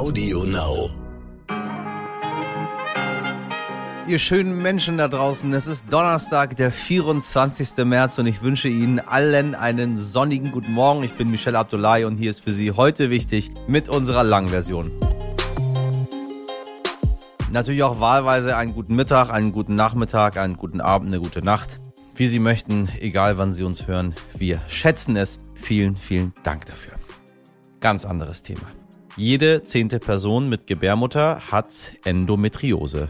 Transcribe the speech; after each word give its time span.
Audio 0.00 0.44
Now. 0.44 0.88
Ihr 4.08 4.18
schönen 4.18 4.56
Menschen 4.62 4.96
da 4.96 5.08
draußen, 5.08 5.52
es 5.52 5.66
ist 5.66 5.92
Donnerstag, 5.92 6.56
der 6.56 6.72
24. 6.72 7.84
März 7.84 8.18
und 8.18 8.24
ich 8.24 8.40
wünsche 8.40 8.68
Ihnen 8.68 8.98
allen 8.98 9.54
einen 9.54 9.98
sonnigen 9.98 10.52
guten 10.52 10.72
Morgen. 10.72 11.02
Ich 11.02 11.12
bin 11.18 11.30
Michelle 11.30 11.58
Abdullahi 11.58 12.06
und 12.06 12.16
hier 12.16 12.30
ist 12.30 12.40
für 12.40 12.54
Sie 12.54 12.72
heute 12.72 13.10
wichtig 13.10 13.50
mit 13.68 13.90
unserer 13.90 14.24
Langversion. 14.24 14.90
Natürlich 17.52 17.82
auch 17.82 18.00
wahlweise 18.00 18.56
einen 18.56 18.72
guten 18.72 18.96
Mittag, 18.96 19.28
einen 19.28 19.52
guten 19.52 19.74
Nachmittag, 19.74 20.38
einen 20.38 20.56
guten 20.56 20.80
Abend, 20.80 21.08
eine 21.08 21.20
gute 21.20 21.44
Nacht. 21.44 21.76
Wie 22.14 22.26
Sie 22.26 22.38
möchten, 22.38 22.88
egal 23.00 23.36
wann 23.36 23.52
Sie 23.52 23.64
uns 23.64 23.86
hören, 23.86 24.14
wir 24.34 24.62
schätzen 24.66 25.16
es. 25.16 25.40
Vielen, 25.56 25.98
vielen 25.98 26.32
Dank 26.42 26.64
dafür. 26.64 26.94
Ganz 27.80 28.06
anderes 28.06 28.42
Thema. 28.42 28.62
Jede 29.20 29.62
zehnte 29.62 29.98
Person 29.98 30.48
mit 30.48 30.66
Gebärmutter 30.66 31.52
hat 31.52 31.92
Endometriose. 32.04 33.08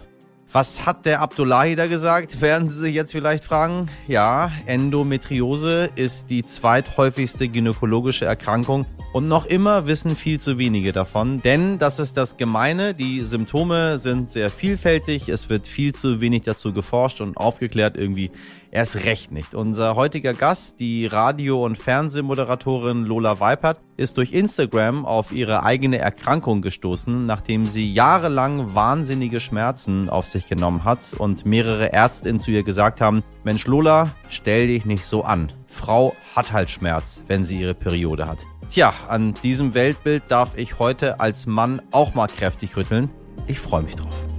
Was 0.51 0.85
hat 0.85 1.07
der 1.07 1.21
Abdullahi 1.21 1.77
da 1.77 1.87
gesagt? 1.87 2.41
Werden 2.41 2.69
Sie 2.69 2.81
sich 2.81 2.97
jetzt 2.97 3.13
vielleicht 3.13 3.45
fragen? 3.45 3.87
Ja, 4.09 4.51
Endometriose 4.67 5.89
ist 5.95 6.29
die 6.29 6.43
zweithäufigste 6.43 7.47
gynäkologische 7.47 8.25
Erkrankung 8.25 8.87
und 9.13 9.29
noch 9.29 9.47
immer 9.47 9.87
wissen 9.87 10.17
viel 10.17 10.41
zu 10.41 10.59
wenige 10.59 10.91
davon, 10.91 11.43
denn 11.43 11.79
das 11.79 12.01
ist 12.01 12.17
das 12.17 12.37
Gemeine, 12.37 12.93
die 12.93 13.23
Symptome 13.23 13.97
sind 13.99 14.33
sehr 14.33 14.51
vielfältig, 14.51 15.29
es 15.29 15.49
wird 15.49 15.69
viel 15.69 15.95
zu 15.95 16.21
wenig 16.21 16.43
dazu 16.43 16.73
geforscht 16.73 17.21
und 17.21 17.37
aufgeklärt 17.37 17.97
irgendwie 17.97 18.33
Erst 18.73 19.05
recht 19.05 19.33
nicht. 19.33 19.55
Unser 19.55 19.97
heutiger 19.97 20.33
Gast, 20.33 20.79
die 20.79 21.07
Radio- 21.07 21.65
und 21.65 21.77
Fernsehmoderatorin 21.77 23.05
Lola 23.05 23.41
Weipert, 23.41 23.79
ist 23.97 24.17
durch 24.17 24.33
Instagram 24.33 25.05
auf 25.05 25.33
ihre 25.33 25.65
eigene 25.65 25.99
Erkrankung 25.99 26.63
gestoßen, 26.63 27.27
nachdem 27.27 27.67
sie 27.67 27.93
jahrelang 27.93 28.75
wahnsinnige 28.75 29.41
Schmerzen 29.41 30.09
auf 30.09 30.27
sich 30.27 30.49
genommen 30.49 30.85
hat 30.85 31.15
und 31.19 31.45
mehrere 31.45 31.93
Ärztinnen 31.93 32.39
zu 32.39 32.53
ihr 32.53 32.63
gesagt 32.63 33.01
haben, 33.01 33.25
Mensch 33.43 33.67
Lola, 33.67 34.15
stell 34.29 34.69
dich 34.69 34.85
nicht 34.85 35.05
so 35.05 35.25
an. 35.25 35.51
Frau 35.67 36.15
hat 36.37 36.53
halt 36.53 36.71
Schmerz, 36.71 37.25
wenn 37.27 37.45
sie 37.45 37.61
ihre 37.61 37.75
Periode 37.75 38.27
hat. 38.27 38.39
Tja, 38.71 38.95
an 39.09 39.35
diesem 39.43 39.75
Weltbild 39.75 40.25
darf 40.29 40.57
ich 40.57 40.79
heute 40.79 41.19
als 41.19 41.47
Mann 41.47 41.83
auch 41.91 42.15
mal 42.15 42.29
kräftig 42.29 42.77
rütteln. 42.77 43.11
Ich 43.49 43.59
freue 43.59 43.83
mich 43.83 43.97
drauf. 43.97 44.30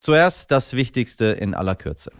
Zuerst 0.00 0.50
das 0.50 0.74
Wichtigste 0.74 1.26
in 1.26 1.54
aller 1.54 1.74
Kürze. 1.74 2.12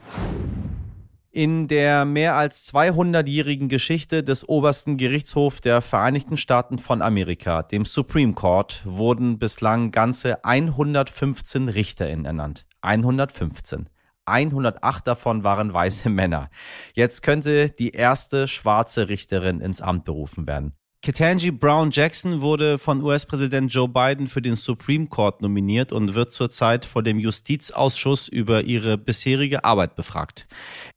In 1.31 1.69
der 1.69 2.05
mehr 2.05 2.35
als 2.35 2.73
200-jährigen 2.73 3.69
Geschichte 3.69 4.25
des 4.25 4.49
obersten 4.49 4.97
Gerichtshofs 4.97 5.61
der 5.61 5.83
Vereinigten 5.83 6.37
Staaten 6.37 6.79
von 6.79 7.03
Amerika, 7.03 7.63
dem 7.63 7.85
Supreme 7.85 8.33
Court, 8.33 8.83
wurden 8.85 9.39
bislang 9.39 9.93
ganze 9.93 10.45
115 10.45 11.69
RichterInnen 11.69 12.25
ernannt. 12.25 12.67
115. 12.81 13.89
108 14.25 15.07
davon 15.07 15.45
waren 15.45 15.73
weiße 15.73 16.09
Männer. 16.11 16.51
Jetzt 16.95 17.23
könnte 17.23 17.71
die 17.71 17.91
erste 17.91 18.49
schwarze 18.49 19.09
Richterin 19.09 19.61
ins 19.61 19.81
Amt 19.81 20.05
berufen 20.05 20.47
werden. 20.47 20.78
Ketanji 21.01 21.53
Brown 21.53 21.93
Jackson 21.93 22.41
wurde 22.41 22.77
von 22.77 23.03
US-Präsident 23.03 23.73
Joe 23.73 23.89
Biden 23.89 24.27
für 24.27 24.43
den 24.43 24.57
Supreme 24.57 25.07
Court 25.07 25.41
nominiert 25.41 25.93
und 25.93 26.15
wird 26.15 26.33
zurzeit 26.33 26.85
vor 26.85 27.05
dem 27.05 27.21
Justizausschuss 27.21 28.27
über 28.27 28.65
ihre 28.65 28.99
bisherige 28.99 29.65
Arbeit 29.65 29.95
befragt. 29.95 30.49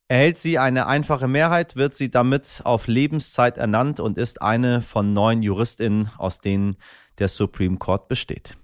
Erhält 0.08 0.40
sie 0.40 0.58
eine 0.58 0.88
einfache 0.88 1.28
Mehrheit, 1.28 1.76
wird 1.76 1.94
sie 1.94 2.10
damit 2.10 2.62
auf 2.64 2.88
Lebenszeit 2.88 3.60
ernannt 3.60 4.00
und 4.00 4.18
ist 4.18 4.42
eine 4.42 4.82
von 4.82 5.14
neun 5.14 5.44
Juristinnen, 5.44 6.10
aus 6.18 6.42
denen 6.42 6.78
der 7.20 7.28
Supreme 7.28 7.78
Court 7.78 8.08
besteht. 8.08 8.58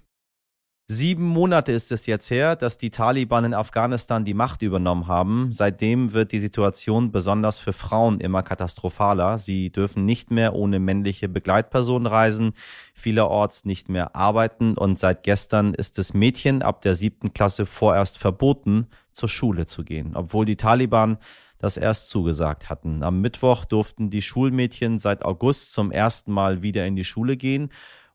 Sieben 0.90 1.26
Monate 1.26 1.72
ist 1.72 1.92
es 1.92 2.06
jetzt 2.06 2.30
her, 2.30 2.56
dass 2.56 2.78
die 2.78 2.88
Taliban 2.88 3.44
in 3.44 3.52
Afghanistan 3.52 4.24
die 4.24 4.32
Macht 4.32 4.62
übernommen 4.62 5.06
haben. 5.06 5.52
Seitdem 5.52 6.14
wird 6.14 6.32
die 6.32 6.40
Situation 6.40 7.12
besonders 7.12 7.60
für 7.60 7.74
Frauen 7.74 8.20
immer 8.20 8.42
katastrophaler. 8.42 9.36
Sie 9.36 9.68
dürfen 9.68 10.06
nicht 10.06 10.30
mehr 10.30 10.54
ohne 10.54 10.78
männliche 10.78 11.28
Begleitperson 11.28 12.06
reisen, 12.06 12.54
vielerorts 12.94 13.66
nicht 13.66 13.90
mehr 13.90 14.16
arbeiten 14.16 14.78
und 14.78 14.98
seit 14.98 15.24
gestern 15.24 15.74
ist 15.74 15.98
es 15.98 16.14
Mädchen 16.14 16.62
ab 16.62 16.80
der 16.80 16.96
siebten 16.96 17.34
Klasse 17.34 17.66
vorerst 17.66 18.16
verboten, 18.16 18.86
zur 19.12 19.28
Schule 19.28 19.66
zu 19.66 19.84
gehen, 19.84 20.12
obwohl 20.14 20.46
die 20.46 20.56
Taliban 20.56 21.18
das 21.58 21.76
erst 21.76 22.08
zugesagt 22.08 22.70
hatten. 22.70 23.02
Am 23.02 23.20
Mittwoch 23.20 23.66
durften 23.66 24.08
die 24.08 24.22
Schulmädchen 24.22 25.00
seit 25.00 25.22
August 25.22 25.74
zum 25.74 25.90
ersten 25.90 26.32
Mal 26.32 26.62
wieder 26.62 26.86
in 26.86 26.96
die 26.96 27.04
Schule 27.04 27.36
gehen 27.36 27.68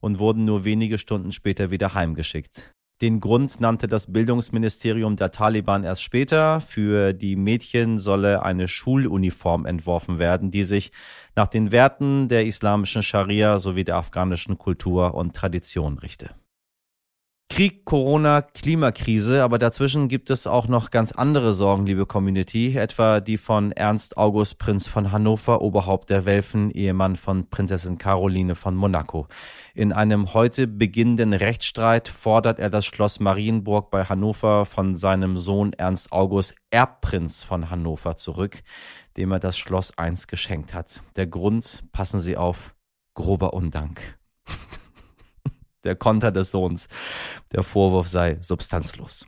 und 0.04 0.20
wurden 0.20 0.44
nur 0.44 0.66
wenige 0.66 0.98
Stunden 0.98 1.32
später 1.32 1.72
wieder 1.72 1.94
heimgeschickt. 1.94 2.76
Den 3.02 3.22
Grund 3.22 3.62
nannte 3.62 3.88
das 3.88 4.12
Bildungsministerium 4.12 5.16
der 5.16 5.32
Taliban 5.32 5.86
erst 5.86 6.04
später. 6.04 6.60
Für 6.60 7.14
die 7.14 7.38
Mädchen 7.38 8.00
solle 8.00 8.44
eine 8.44 8.68
Schuluniform 8.68 9.66
entworfen 9.66 10.20
werden, 10.20 10.52
die 10.52 10.66
sich 10.66 10.92
nach 11.38 11.48
den 11.48 11.72
Werten 11.72 12.28
der 12.28 12.46
islamischen 12.46 13.02
Scharia 13.02 13.60
sowie 13.60 13.86
der 13.86 13.96
afghanischen 13.96 14.58
Kultur 14.58 15.16
und 15.16 15.34
Tradition 15.36 15.98
richte. 15.98 16.32
Krieg, 17.54 17.86
Corona, 17.86 18.42
Klimakrise, 18.42 19.44
aber 19.44 19.60
dazwischen 19.60 20.08
gibt 20.08 20.32
es 20.32 20.48
auch 20.48 20.68
noch 20.68 20.90
ganz 20.90 21.12
andere 21.12 21.54
Sorgen, 21.54 21.86
liebe 21.86 22.08
Community, 22.08 22.76
etwa 22.76 23.20
die 23.20 23.38
von 23.38 23.72
Ernst 23.72 24.18
August 24.18 24.58
Prinz 24.58 24.88
von 24.88 25.12
Hannover, 25.12 25.62
Oberhaupt 25.62 26.10
der 26.10 26.26
Welfen, 26.26 26.72
Ehemann 26.72 27.16
von 27.16 27.52
Prinzessin 27.52 28.00
Caroline 28.00 28.56
von 28.56 28.74
Monaco. 28.76 29.28
In 29.76 29.94
einem 29.94 30.34
heute 30.34 30.66
beginnenden 30.66 31.32
Rechtsstreit 31.32 32.08
fordert 32.08 32.58
er 32.58 32.72
das 32.72 32.88
Schloss 32.88 33.20
Marienburg 33.20 33.92
bei 33.92 34.06
Hannover 34.06 34.66
von 34.66 34.96
seinem 34.96 35.38
Sohn 35.38 35.74
Ernst 35.74 36.12
August, 36.12 36.56
Erbprinz 36.72 37.44
von 37.44 37.70
Hannover, 37.70 38.18
zurück, 38.18 38.64
dem 39.16 39.32
er 39.32 39.40
das 39.40 39.60
Schloss 39.60 39.96
einst 39.96 40.28
geschenkt 40.28 40.74
hat. 40.74 41.04
Der 41.18 41.28
Grund, 41.28 41.84
passen 41.92 42.20
Sie 42.20 42.36
auf, 42.36 42.74
grober 43.14 43.54
Undank 43.54 44.18
der 45.84 45.96
Konter 45.96 46.32
des 46.32 46.52
Sohns. 46.52 46.88
Der 47.52 47.64
Vorwurf 47.64 48.08
sei 48.08 48.38
substanzlos. 48.42 49.26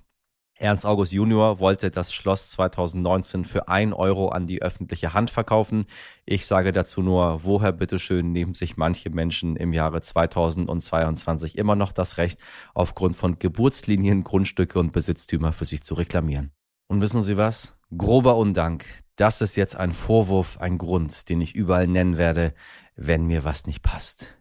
Ernst 0.58 0.86
August 0.86 1.12
Junior 1.12 1.60
wollte 1.60 1.92
das 1.92 2.14
Schloss 2.14 2.52
2019 2.52 3.44
für 3.44 3.68
ein 3.68 3.92
Euro 3.92 4.30
an 4.30 4.48
die 4.48 4.62
öffentliche 4.62 5.14
Hand 5.14 5.30
verkaufen. 5.30 5.86
Ich 6.26 6.46
sage 6.46 6.72
dazu 6.72 7.02
nur, 7.02 7.44
woher 7.44 7.74
bitteschön 7.74 8.32
nehmen 8.32 8.54
sich 8.54 8.78
manche 8.78 9.10
Menschen 9.10 9.58
im 9.58 9.74
Jahre 9.74 10.00
2022 10.00 11.58
immer 11.58 11.76
noch 11.76 11.92
das 11.92 12.18
Recht, 12.18 12.40
aufgrund 12.74 13.18
von 13.18 13.38
Geburtslinien, 13.38 14.24
Grundstücke 14.24 14.80
und 14.80 14.94
Besitztümer 14.94 15.52
für 15.52 15.66
sich 15.66 15.84
zu 15.84 15.94
reklamieren. 15.94 16.52
Und 16.88 17.02
wissen 17.02 17.22
Sie 17.22 17.36
was? 17.36 17.76
Grober 17.98 18.38
Undank. 18.38 18.86
Das 19.18 19.42
ist 19.42 19.58
jetzt 19.58 19.76
ein 19.76 19.92
Vorwurf, 19.92 20.58
ein 20.62 20.78
Grund, 20.78 21.28
den 21.28 21.42
ich 21.42 21.54
überall 21.54 21.88
nennen 21.88 22.18
werde, 22.18 22.54
wenn 22.96 23.26
mir 23.26 23.44
was 23.44 23.66
nicht 23.66 23.82
passt. 23.82 24.38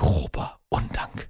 Grober 0.00 0.58
Undank. 0.70 1.28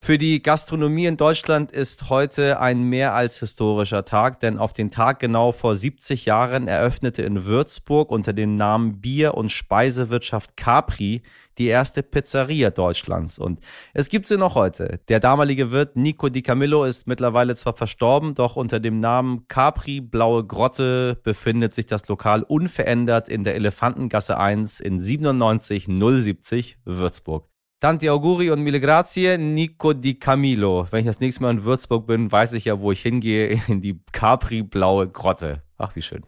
Für 0.00 0.16
die 0.16 0.40
Gastronomie 0.40 1.06
in 1.06 1.16
Deutschland 1.16 1.72
ist 1.72 2.08
heute 2.08 2.60
ein 2.60 2.84
mehr 2.84 3.14
als 3.14 3.40
historischer 3.40 4.04
Tag, 4.04 4.38
denn 4.38 4.58
auf 4.58 4.72
den 4.72 4.92
Tag 4.92 5.18
genau 5.18 5.50
vor 5.50 5.74
70 5.74 6.24
Jahren 6.24 6.68
eröffnete 6.68 7.22
in 7.22 7.46
Würzburg 7.46 8.12
unter 8.12 8.32
dem 8.32 8.54
Namen 8.54 9.00
Bier- 9.00 9.34
und 9.34 9.50
Speisewirtschaft 9.50 10.56
Capri 10.56 11.22
die 11.58 11.66
erste 11.66 12.04
Pizzeria 12.04 12.70
Deutschlands. 12.70 13.40
Und 13.40 13.58
es 13.92 14.08
gibt 14.08 14.28
sie 14.28 14.36
noch 14.38 14.54
heute. 14.54 15.00
Der 15.08 15.18
damalige 15.18 15.72
Wirt 15.72 15.96
Nico 15.96 16.28
Di 16.28 16.42
Camillo 16.42 16.84
ist 16.84 17.08
mittlerweile 17.08 17.56
zwar 17.56 17.72
verstorben, 17.72 18.36
doch 18.36 18.54
unter 18.54 18.78
dem 18.78 19.00
Namen 19.00 19.48
Capri 19.48 20.00
Blaue 20.00 20.46
Grotte 20.46 21.18
befindet 21.24 21.74
sich 21.74 21.86
das 21.86 22.06
Lokal 22.06 22.44
unverändert 22.44 23.28
in 23.28 23.42
der 23.42 23.56
Elefantengasse 23.56 24.38
1 24.38 24.78
in 24.78 25.00
97070 25.00 26.78
Würzburg. 26.84 27.48
Tanti 27.84 28.08
Auguri 28.08 28.48
und 28.48 28.62
Mille 28.62 28.80
Grazie, 28.80 29.36
Nico 29.36 29.92
Di 29.92 30.14
Camillo. 30.14 30.86
Wenn 30.90 31.00
ich 31.00 31.06
das 31.06 31.20
nächste 31.20 31.42
Mal 31.42 31.50
in 31.50 31.64
Würzburg 31.64 32.06
bin, 32.06 32.32
weiß 32.32 32.54
ich 32.54 32.64
ja, 32.64 32.80
wo 32.80 32.92
ich 32.92 33.02
hingehe, 33.02 33.60
in 33.68 33.82
die 33.82 34.00
Capri-blaue 34.10 35.08
Grotte. 35.08 35.60
Ach, 35.76 35.94
wie 35.94 36.00
schön. 36.00 36.22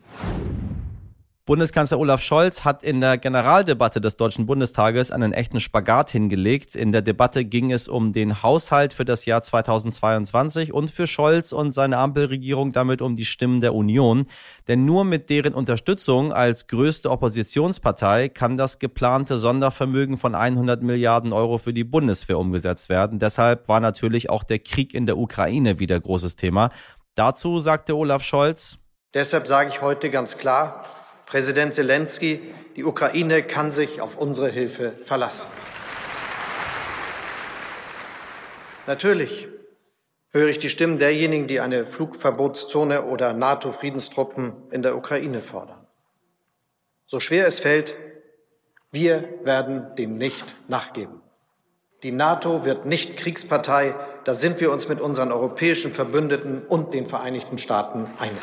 Bundeskanzler 1.47 2.01
Olaf 2.01 2.23
Scholz 2.23 2.65
hat 2.65 2.83
in 2.83 3.01
der 3.01 3.19
Generaldebatte 3.19 4.01
des 4.01 4.17
Deutschen 4.17 4.47
Bundestages 4.47 5.13
einen 5.13 5.33
echten 5.33 5.61
Spagat 5.61 6.11
hingelegt. 6.11 6.75
In 6.75 6.91
der 6.91 7.03
Debatte 7.03 7.45
ging 7.45 7.71
es 7.71 7.87
um 7.87 8.13
den 8.13 8.43
Haushalt 8.43 8.93
für 8.93 9.05
das 9.05 9.27
Jahr 9.27 9.43
2022 9.43 10.73
und 10.73 10.91
für 10.91 11.07
Scholz 11.07 11.53
und 11.53 11.71
seine 11.71 11.99
Ampelregierung 11.99 12.73
damit 12.73 13.01
um 13.01 13.15
die 13.15 13.25
Stimmen 13.25 13.61
der 13.61 13.77
Union. 13.77 14.27
Denn 14.67 14.85
nur 14.87 15.05
mit 15.05 15.31
deren 15.31 15.55
Unterstützung 15.55 16.33
als 16.33 16.67
größte 16.67 17.13
Oppositionspartei 17.13 18.29
kann 18.29 18.57
das 18.57 18.81
geplante 18.81 19.39
Sondervermögen 19.39 20.17
von 20.17 20.35
100 20.35 20.83
Milliarden 20.83 21.33
Euro 21.33 21.59
für 21.59 21.73
die 21.73 21.85
Bundeswehr 21.85 22.41
umgesetzt 22.41 22.89
werden. 22.89 23.21
Deshalb 23.21 23.69
war 23.69 23.79
natürlich 23.79 24.31
auch 24.31 24.43
der 24.43 24.59
Krieg 24.59 24.95
in 24.95 25.07
der 25.07 25.17
Ukraine 25.17 25.79
wieder 25.79 26.01
großes 26.01 26.35
Thema. 26.35 26.71
Dazu 27.15 27.61
sagte 27.61 27.95
Olaf 27.95 28.25
Scholz, 28.25 28.79
Deshalb 29.15 29.47
sage 29.47 29.71
ich 29.71 29.81
heute 29.81 30.11
ganz 30.11 30.39
klar, 30.39 30.83
Präsident 31.27 31.75
Zelensky, 31.75 32.55
die 32.77 32.85
Ukraine 32.85 33.43
kann 33.43 33.73
sich 33.73 34.01
auf 34.01 34.17
unsere 34.17 34.49
Hilfe 34.49 34.93
verlassen. 34.93 35.47
Natürlich 38.87 39.49
höre 40.31 40.49
ich 40.49 40.61
die 40.61 40.69
Stimmen 40.69 40.99
derjenigen, 40.99 41.49
die 41.49 41.59
eine 41.59 41.85
Flugverbotszone 41.85 43.07
oder 43.07 43.33
NATO-Friedenstruppen 43.33 44.71
in 44.71 44.83
der 44.83 44.97
Ukraine 44.97 45.41
fordern. 45.41 45.85
So 47.07 47.19
schwer 47.19 47.49
es 47.49 47.59
fällt, 47.59 47.95
wir 48.93 49.29
werden 49.43 49.95
dem 49.97 50.17
nicht 50.19 50.55
nachgeben. 50.69 51.23
Die 52.05 52.13
NATO 52.13 52.65
wird 52.65 52.87
nicht 52.87 53.17
Kriegspartei, 53.17 53.97
da 54.25 54.35
sind 54.35 54.61
wir 54.61 54.71
uns 54.71 54.89
mit 54.89 55.01
unseren 55.01 55.33
europäischen 55.33 55.93
Verbündeten 55.93 56.65
und 56.67 56.95
den 56.95 57.07
Vereinigten 57.07 57.59
Staaten 57.59 58.09
einig. 58.19 58.43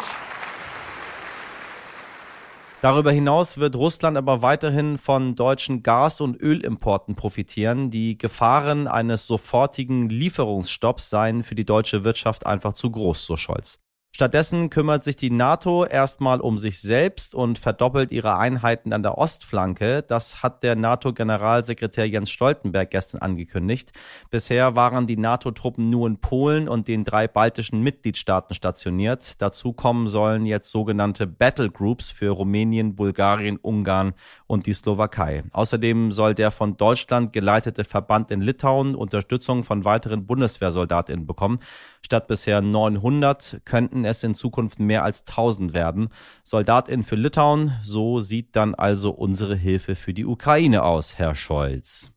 Darüber 2.83 3.13
hinaus 3.13 3.59
wird 3.59 3.77
Russland 3.77 4.17
aber 4.17 4.41
weiterhin 4.41 4.97
von 4.97 5.35
deutschen 5.35 5.83
Gas- 5.83 6.19
und 6.19 6.35
Ölimporten 6.41 7.15
profitieren. 7.15 7.91
Die 7.91 8.17
Gefahren 8.17 8.89
eines 8.89 9.25
sofortigen 9.25 10.09
Lieferungsstopps 10.09 11.09
seien 11.09 11.43
für 11.43 11.55
die 11.55 11.63
deutsche 11.63 12.03
Wirtschaft 12.03 12.45
einfach 12.45 12.73
zu 12.73 12.91
groß, 12.91 13.25
so 13.25 13.37
Scholz. 13.37 13.79
Stattdessen 14.15 14.69
kümmert 14.69 15.03
sich 15.03 15.15
die 15.15 15.31
NATO 15.31 15.85
erstmal 15.85 16.39
um 16.39 16.59
sich 16.59 16.79
selbst 16.79 17.33
und 17.33 17.57
verdoppelt 17.57 18.11
ihre 18.11 18.37
Einheiten 18.37 18.93
an 18.93 19.01
der 19.01 19.17
Ostflanke. 19.17 20.03
Das 20.03 20.43
hat 20.43 20.61
der 20.61 20.75
NATO-Generalsekretär 20.75 22.07
Jens 22.07 22.29
Stoltenberg 22.29 22.91
gestern 22.91 23.21
angekündigt. 23.21 23.91
Bisher 24.29 24.75
waren 24.75 25.07
die 25.07 25.17
NATO-Truppen 25.17 25.89
nur 25.89 26.05
in 26.05 26.17
Polen 26.17 26.69
und 26.69 26.87
den 26.87 27.05
drei 27.05 27.27
baltischen 27.27 27.81
Mitgliedstaaten 27.81 28.53
stationiert. 28.53 29.41
Dazu 29.41 29.73
kommen 29.73 30.07
sollen 30.07 30.45
jetzt 30.45 30.69
sogenannte 30.69 31.25
Battle 31.25 31.71
Groups 31.71 32.11
für 32.11 32.29
Rumänien, 32.29 32.95
Bulgarien, 32.95 33.57
Ungarn 33.57 34.13
und 34.45 34.67
die 34.67 34.73
Slowakei. 34.73 35.43
Außerdem 35.53 36.11
soll 36.11 36.35
der 36.35 36.51
von 36.51 36.77
Deutschland 36.77 37.33
geleitete 37.33 37.83
Verband 37.83 38.29
in 38.29 38.41
Litauen 38.41 38.93
Unterstützung 38.93 39.63
von 39.63 39.85
weiteren 39.85 40.27
Bundeswehrsoldatinnen 40.27 41.25
bekommen. 41.25 41.57
Statt 42.05 42.27
bisher 42.27 42.61
900 42.61 43.61
könnten 43.63 44.03
es 44.03 44.23
in 44.23 44.35
Zukunft 44.35 44.79
mehr 44.79 45.05
als 45.05 45.21
1000 45.21 45.73
werden. 45.73 46.09
Soldatin 46.43 47.03
für 47.03 47.15
Litauen, 47.15 47.71
so 47.81 48.19
sieht 48.19 48.57
dann 48.57 48.75
also 48.75 49.11
unsere 49.11 49.55
Hilfe 49.55 49.95
für 49.95 50.13
die 50.13 50.25
Ukraine 50.25 50.83
aus, 50.83 51.17
Herr 51.17 51.33
Scholz. 51.33 52.11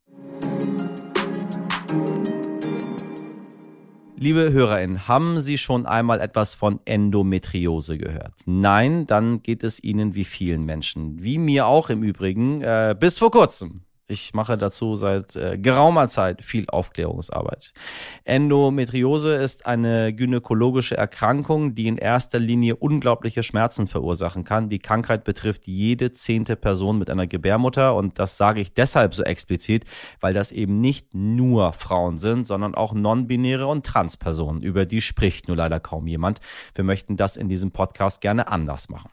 Liebe 4.18 4.50
HörerInnen, 4.50 5.06
haben 5.06 5.40
Sie 5.40 5.56
schon 5.56 5.86
einmal 5.86 6.20
etwas 6.20 6.54
von 6.54 6.80
Endometriose 6.84 7.96
gehört? 7.96 8.32
Nein, 8.44 9.06
dann 9.06 9.42
geht 9.42 9.62
es 9.62 9.82
Ihnen 9.84 10.14
wie 10.14 10.24
vielen 10.24 10.64
Menschen, 10.64 11.22
wie 11.22 11.38
mir 11.38 11.66
auch 11.66 11.90
im 11.90 12.02
Übrigen, 12.02 12.60
äh, 12.62 12.96
bis 12.98 13.18
vor 13.18 13.30
kurzem. 13.30 13.82
Ich 14.08 14.34
mache 14.34 14.56
dazu 14.56 14.94
seit 14.94 15.34
äh, 15.34 15.58
geraumer 15.58 16.06
Zeit 16.06 16.40
viel 16.40 16.66
Aufklärungsarbeit. 16.68 17.72
Endometriose 18.22 19.34
ist 19.34 19.66
eine 19.66 20.14
gynäkologische 20.14 20.96
Erkrankung, 20.96 21.74
die 21.74 21.88
in 21.88 21.98
erster 21.98 22.38
Linie 22.38 22.76
unglaubliche 22.76 23.42
Schmerzen 23.42 23.88
verursachen 23.88 24.44
kann. 24.44 24.68
Die 24.68 24.78
Krankheit 24.78 25.24
betrifft 25.24 25.66
jede 25.66 26.12
zehnte 26.12 26.54
Person 26.54 27.00
mit 27.00 27.10
einer 27.10 27.26
Gebärmutter 27.26 27.96
und 27.96 28.20
das 28.20 28.36
sage 28.36 28.60
ich 28.60 28.72
deshalb 28.72 29.12
so 29.12 29.24
explizit, 29.24 29.84
weil 30.20 30.32
das 30.32 30.52
eben 30.52 30.80
nicht 30.80 31.12
nur 31.12 31.72
Frauen 31.72 32.18
sind, 32.18 32.46
sondern 32.46 32.76
auch 32.76 32.94
non-binäre 32.94 33.66
und 33.66 33.84
Transpersonen. 33.84 34.62
Über 34.62 34.86
die 34.86 35.00
spricht 35.00 35.48
nur 35.48 35.56
leider 35.56 35.80
kaum 35.80 36.06
jemand. 36.06 36.40
Wir 36.76 36.84
möchten 36.84 37.16
das 37.16 37.36
in 37.36 37.48
diesem 37.48 37.72
Podcast 37.72 38.20
gerne 38.20 38.46
anders 38.46 38.88
machen. 38.88 39.10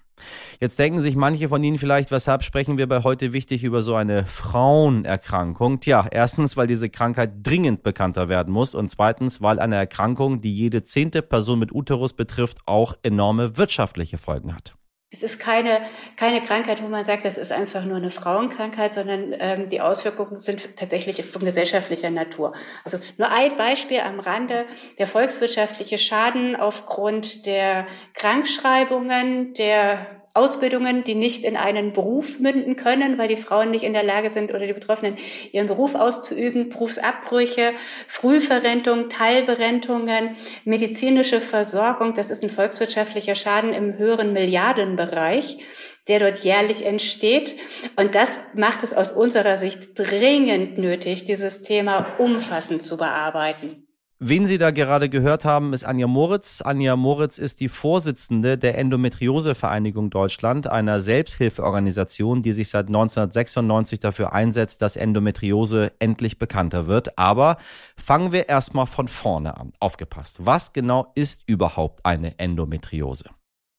Jetzt 0.60 0.80
denken 0.80 1.02
sich 1.02 1.16
manche 1.16 1.50
von 1.50 1.64
Ihnen 1.64 1.78
vielleicht, 1.78 2.12
weshalb 2.12 2.44
sprechen 2.44 2.78
wir 2.78 2.88
bei 2.88 3.04
heute 3.04 3.34
wichtig 3.34 3.64
über 3.64 3.82
so 3.82 3.96
eine 3.96 4.26
Frauenerkrankung? 4.26 5.80
Tja, 5.80 6.08
erstens, 6.10 6.56
weil 6.56 6.68
diese 6.68 6.90
Krankheit 6.90 7.32
dringend 7.44 7.84
bekannter 7.84 8.30
werden 8.30 8.54
muss 8.54 8.76
und 8.76 8.90
zweitens, 8.90 9.42
weil 9.42 9.60
eine 9.60 9.76
Erkrankung, 9.76 10.42
die 10.42 10.54
jede 10.54 10.84
zehnte 10.84 11.22
Person 11.22 11.60
mit 11.60 11.74
Uterus 11.74 12.14
betrifft, 12.14 12.60
auch 12.66 12.94
enorme 13.04 13.58
wirtschaftliche 13.58 14.18
Folgen 14.18 14.56
hat. 14.56 14.76
Es 15.14 15.22
ist 15.22 15.40
keine, 15.40 15.82
keine 16.18 16.42
Krankheit, 16.42 16.82
wo 16.82 16.88
man 16.88 17.06
sagt, 17.06 17.24
das 17.24 17.38
ist 17.38 17.52
einfach 17.52 17.86
nur 17.86 17.98
eine 17.98 18.10
Frauenkrankheit, 18.10 18.96
sondern 18.96 19.36
ähm, 19.38 19.70
die 19.70 19.80
Auswirkungen 19.80 20.40
sind 20.40 20.76
tatsächlich 20.76 21.24
von 21.24 21.46
gesellschaftlicher 21.46 22.10
Natur. 22.10 22.54
Also 22.84 22.98
nur 23.20 23.30
ein 23.30 23.56
Beispiel 23.56 24.00
am 24.00 24.20
Rande, 24.20 24.66
der 24.98 25.06
volkswirtschaftliche 25.06 26.00
Schaden 26.00 26.56
aufgrund 26.56 27.46
der 27.46 27.86
Krankschreibungen, 28.16 29.54
der 29.54 30.23
Ausbildungen, 30.34 31.04
die 31.04 31.16
nicht 31.16 31.46
in 31.46 31.56
einen 31.56 31.94
Beruf 31.94 32.40
münden 32.40 32.76
können, 32.76 33.18
weil 33.18 33.28
die 33.28 33.38
Frauen 33.38 33.72
nicht 33.72 33.84
in 33.84 33.94
der 33.94 34.04
Lage 34.04 34.30
sind 34.30 34.50
oder 34.50 34.66
die 34.66 34.74
Betroffenen 34.74 35.18
ihren 35.52 35.68
Beruf 35.68 35.96
auszuüben, 35.96 36.70
Berufsabbrüche, 36.70 37.74
Frühverrentung, 38.08 39.10
Teilberentungen, 39.10 40.36
medizinische 40.66 41.40
Versorgung, 41.40 42.16
das 42.16 42.32
ist 42.32 42.44
ein 42.44 42.50
volkswirtschaftlicher 42.50 43.36
Schaden 43.36 43.74
im 43.74 43.98
höheren 43.98 44.34
Milliardenbereich 44.34 45.60
der 46.08 46.20
dort 46.20 46.40
jährlich 46.40 46.86
entsteht. 46.86 47.56
Und 47.96 48.16
das 48.16 48.38
macht 48.54 48.84
es 48.84 48.94
aus 48.94 49.12
unserer 49.12 49.58
Sicht 49.58 49.98
dringend 49.98 50.78
nötig, 50.78 51.24
dieses 51.26 51.62
Thema 51.62 52.06
umfassend 52.18 52.84
zu 52.84 52.98
bearbeiten. 52.98 53.83
Wen 54.26 54.48
Sie 54.48 54.58
da 54.58 54.72
gerade 54.72 55.10
gehört 55.10 55.44
haben, 55.44 55.74
ist 55.74 55.84
Anja 55.84 56.08
Moritz. 56.08 56.62
Anja 56.62 56.96
Moritz 56.96 57.38
ist 57.38 57.60
die 57.60 57.68
Vorsitzende 57.68 58.58
der 58.58 58.78
Endometriose-Vereinigung 58.78 60.12
Deutschland, 60.12 60.66
einer 60.66 61.02
Selbsthilfeorganisation, 61.02 62.42
die 62.42 62.54
sich 62.54 62.70
seit 62.70 62.88
1996 62.88 64.00
dafür 64.00 64.32
einsetzt, 64.32 64.82
dass 64.82 64.96
Endometriose 64.96 65.92
endlich 66.00 66.40
bekannter 66.40 66.88
wird. 66.88 67.20
Aber 67.20 67.58
fangen 67.98 68.32
wir 68.32 68.48
erstmal 68.48 68.86
von 68.86 69.10
vorne 69.10 69.58
an. 69.58 69.74
Aufgepasst. 69.82 70.38
Was 70.40 70.72
genau 70.72 71.12
ist 71.16 71.44
überhaupt 71.46 72.06
eine 72.06 72.40
Endometriose? 72.40 73.26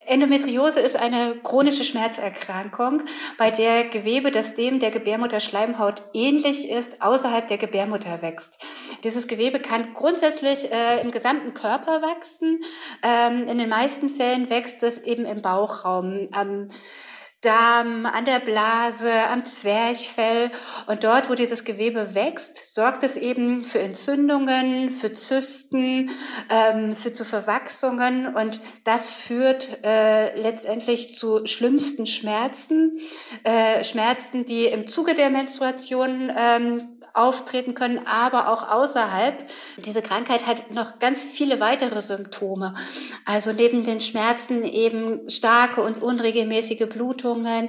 Endometriose 0.06 0.80
ist 0.80 0.96
eine 0.96 1.36
chronische 1.42 1.84
Schmerzerkrankung, 1.84 3.02
bei 3.38 3.50
der 3.50 3.84
Gewebe, 3.84 4.30
das 4.30 4.54
dem 4.54 4.78
der 4.78 4.90
Gebärmutterschleimhaut 4.90 6.02
ähnlich 6.12 6.70
ist, 6.70 7.00
außerhalb 7.00 7.48
der 7.48 7.58
Gebärmutter 7.58 8.20
wächst. 8.20 8.62
Dieses 9.02 9.26
Gewebe 9.26 9.60
kann 9.60 9.94
grundsätzlich 9.94 10.70
äh, 10.70 11.00
im 11.00 11.10
gesamten 11.10 11.54
Körper 11.54 12.02
wachsen. 12.02 12.60
Ähm, 13.02 13.48
in 13.48 13.58
den 13.58 13.68
meisten 13.68 14.08
Fällen 14.08 14.50
wächst 14.50 14.82
es 14.82 14.98
eben 14.98 15.24
im 15.24 15.42
Bauchraum. 15.42 16.28
Ähm, 16.38 16.70
Darm, 17.44 18.06
an 18.06 18.24
der 18.24 18.40
Blase, 18.40 19.12
am 19.12 19.44
Zwerchfell. 19.44 20.50
Und 20.86 21.04
dort, 21.04 21.28
wo 21.28 21.34
dieses 21.34 21.64
Gewebe 21.64 22.14
wächst, 22.14 22.74
sorgt 22.74 23.02
es 23.02 23.16
eben 23.16 23.64
für 23.64 23.80
Entzündungen, 23.80 24.90
für 24.90 25.12
Zysten, 25.12 26.10
ähm, 26.50 26.96
für 26.96 27.12
zu 27.12 27.24
Verwachsungen. 27.24 28.34
Und 28.34 28.60
das 28.84 29.10
führt 29.10 29.84
äh, 29.84 30.40
letztendlich 30.40 31.14
zu 31.14 31.44
schlimmsten 31.46 32.06
Schmerzen. 32.06 32.98
Äh, 33.44 33.84
Schmerzen, 33.84 34.44
die 34.44 34.66
im 34.66 34.86
Zuge 34.86 35.14
der 35.14 35.30
Menstruation 35.30 36.32
ähm, 36.36 36.93
auftreten 37.14 37.74
können, 37.74 38.00
aber 38.06 38.48
auch 38.48 38.68
außerhalb. 38.68 39.48
Diese 39.78 40.02
Krankheit 40.02 40.46
hat 40.48 40.72
noch 40.72 40.98
ganz 40.98 41.22
viele 41.22 41.60
weitere 41.60 42.02
Symptome. 42.02 42.74
Also 43.24 43.52
neben 43.52 43.84
den 43.84 44.00
Schmerzen 44.00 44.64
eben 44.64 45.30
starke 45.30 45.80
und 45.80 46.02
unregelmäßige 46.02 46.88
Blutungen. 46.88 47.68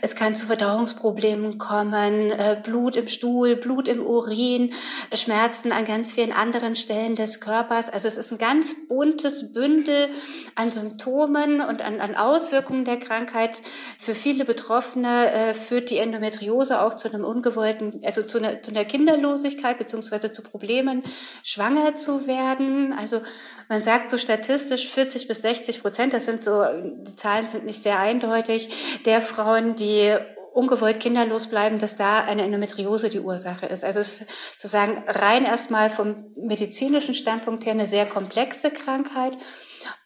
Es 0.00 0.14
kann 0.14 0.36
zu 0.36 0.46
Verdauungsproblemen 0.46 1.58
kommen, 1.58 2.30
äh, 2.30 2.56
Blut 2.62 2.94
im 2.94 3.08
Stuhl, 3.08 3.56
Blut 3.56 3.88
im 3.88 4.00
Urin, 4.00 4.72
Schmerzen 5.12 5.72
an 5.72 5.86
ganz 5.86 6.12
vielen 6.12 6.32
anderen 6.32 6.76
Stellen 6.76 7.16
des 7.16 7.40
Körpers. 7.40 7.90
Also 7.90 8.06
es 8.06 8.16
ist 8.16 8.30
ein 8.30 8.38
ganz 8.38 8.76
buntes 8.88 9.52
Bündel 9.52 10.08
an 10.54 10.70
Symptomen 10.70 11.60
und 11.60 11.82
an, 11.82 12.00
an 12.00 12.14
Auswirkungen 12.14 12.84
der 12.84 12.98
Krankheit. 12.98 13.60
Für 13.98 14.14
viele 14.14 14.44
Betroffene 14.44 15.32
äh, 15.32 15.54
führt 15.54 15.90
die 15.90 15.98
Endometriose 15.98 16.80
auch 16.80 16.94
zu 16.94 17.12
einem 17.12 17.24
ungewollten, 17.24 18.00
also 18.04 18.22
zu 18.22 18.38
einer, 18.38 18.62
zu 18.62 18.70
einer 18.70 18.83
der 18.84 18.90
Kinderlosigkeit 18.90 19.78
beziehungsweise 19.78 20.30
zu 20.32 20.42
Problemen, 20.42 21.02
schwanger 21.42 21.94
zu 21.94 22.26
werden. 22.26 22.92
Also 22.92 23.20
man 23.68 23.80
sagt 23.80 24.10
so 24.10 24.18
statistisch 24.18 24.88
40 24.88 25.26
bis 25.26 25.42
60 25.42 25.80
Prozent, 25.80 26.12
das 26.12 26.26
sind 26.26 26.44
so, 26.44 26.62
die 26.62 27.16
Zahlen 27.16 27.46
sind 27.46 27.64
nicht 27.64 27.82
sehr 27.82 27.98
eindeutig, 27.98 29.00
der 29.04 29.20
Frauen, 29.20 29.76
die 29.76 30.14
ungewollt 30.52 31.00
kinderlos 31.00 31.48
bleiben, 31.48 31.78
dass 31.78 31.96
da 31.96 32.22
eine 32.22 32.42
Endometriose 32.42 33.08
die 33.08 33.18
Ursache 33.18 33.66
ist. 33.66 33.84
Also 33.84 34.00
es 34.00 34.20
ist 34.20 34.30
sozusagen 34.56 35.02
rein 35.08 35.44
erstmal 35.44 35.90
vom 35.90 36.26
medizinischen 36.36 37.14
Standpunkt 37.14 37.66
her 37.66 37.72
eine 37.72 37.86
sehr 37.86 38.06
komplexe 38.06 38.70
Krankheit. 38.70 39.36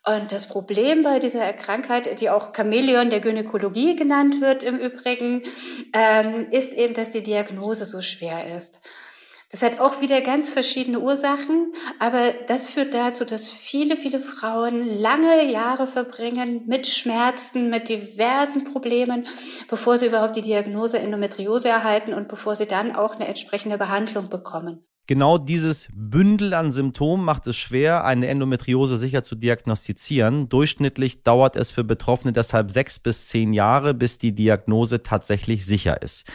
Und 0.07 0.33
das 0.33 0.49
Problem 0.49 1.03
bei 1.03 1.19
dieser 1.19 1.53
Krankheit, 1.53 2.21
die 2.21 2.31
auch 2.31 2.53
Chamäleon 2.55 3.11
der 3.11 3.21
Gynäkologie 3.21 3.97
genannt 3.97 4.41
wird 4.41 4.63
im 4.63 4.79
Übrigen, 4.79 5.43
ähm, 5.93 6.49
ist 6.51 6.73
eben, 6.73 6.95
dass 6.95 7.11
die 7.11 7.23
Diagnose 7.23 7.85
so 7.85 8.01
schwer 8.01 8.57
ist. 8.57 8.81
Das 9.51 9.63
hat 9.63 9.81
auch 9.81 10.03
wieder 10.03 10.21
ganz 10.21 10.51
verschiedene 10.51 11.01
Ursachen, 11.01 11.73
aber 11.99 12.35
das 12.49 12.69
führt 12.69 12.93
dazu, 12.93 13.25
dass 13.25 13.49
viele, 13.49 13.97
viele 13.97 14.21
Frauen 14.21 14.83
lange 14.83 15.51
Jahre 15.51 15.87
verbringen 15.87 16.65
mit 16.67 16.87
Schmerzen, 16.87 17.71
mit 17.71 17.89
diversen 17.89 18.65
Problemen, 18.65 19.27
bevor 19.69 19.97
sie 19.97 20.09
überhaupt 20.09 20.37
die 20.37 20.43
Diagnose 20.43 20.99
Endometriose 20.99 21.69
erhalten 21.69 22.13
und 22.13 22.29
bevor 22.29 22.57
sie 22.57 22.67
dann 22.67 22.95
auch 22.95 23.15
eine 23.15 23.27
entsprechende 23.27 23.79
Behandlung 23.79 24.29
bekommen. 24.29 24.85
Genau 25.09 25.39
dieses 25.39 25.89
Bündel 25.95 26.53
an 26.53 26.71
Symptomen 26.71 27.25
macht 27.25 27.47
es 27.47 27.57
schwer, 27.57 28.05
eine 28.05 28.27
Endometriose 28.27 28.99
sicher 28.99 29.23
zu 29.23 29.37
diagnostizieren. 29.37 30.51
Durchschnittlich 30.51 31.23
dauert 31.23 31.57
es 31.57 31.71
für 31.71 31.83
Betroffene 31.83 32.35
deshalb 32.35 32.71
sechs 32.71 32.99
bis 32.99 33.27
zehn 33.27 33.55
Jahre, 33.55 33.95
bis 33.95 34.19
die 34.19 34.35
Diagnose 34.35 35.03
tatsächlich 35.03 35.65
sicher 35.65 36.03
ist. 36.03 36.31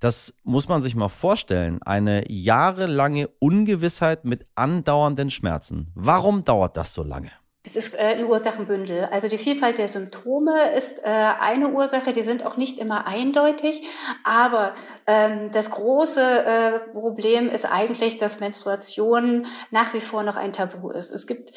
Das 0.00 0.34
muss 0.42 0.66
man 0.66 0.82
sich 0.82 0.96
mal 0.96 1.08
vorstellen. 1.08 1.80
Eine 1.84 2.28
jahrelange 2.28 3.28
Ungewissheit 3.38 4.24
mit 4.24 4.44
andauernden 4.56 5.30
Schmerzen. 5.30 5.92
Warum 5.94 6.44
dauert 6.44 6.76
das 6.76 6.94
so 6.94 7.04
lange? 7.04 7.30
Es 7.66 7.74
ist 7.74 7.94
äh, 7.94 7.98
ein 7.98 8.24
Ursachenbündel. 8.24 9.08
Also 9.10 9.26
die 9.26 9.38
Vielfalt 9.38 9.78
der 9.78 9.88
Symptome 9.88 10.72
ist 10.76 11.00
äh, 11.00 11.08
eine 11.08 11.70
Ursache, 11.70 12.12
die 12.12 12.22
sind 12.22 12.46
auch 12.46 12.56
nicht 12.56 12.78
immer 12.78 13.08
eindeutig. 13.08 13.82
Aber 14.22 14.74
ähm, 15.08 15.50
das 15.52 15.70
große 15.70 16.20
äh, 16.22 16.78
Problem 16.92 17.48
ist 17.48 17.64
eigentlich, 17.64 18.18
dass 18.18 18.38
Menstruation 18.38 19.46
nach 19.72 19.94
wie 19.94 20.00
vor 20.00 20.22
noch 20.22 20.36
ein 20.36 20.52
Tabu 20.52 20.90
ist. 20.90 21.10
Es 21.10 21.26
gibt 21.26 21.52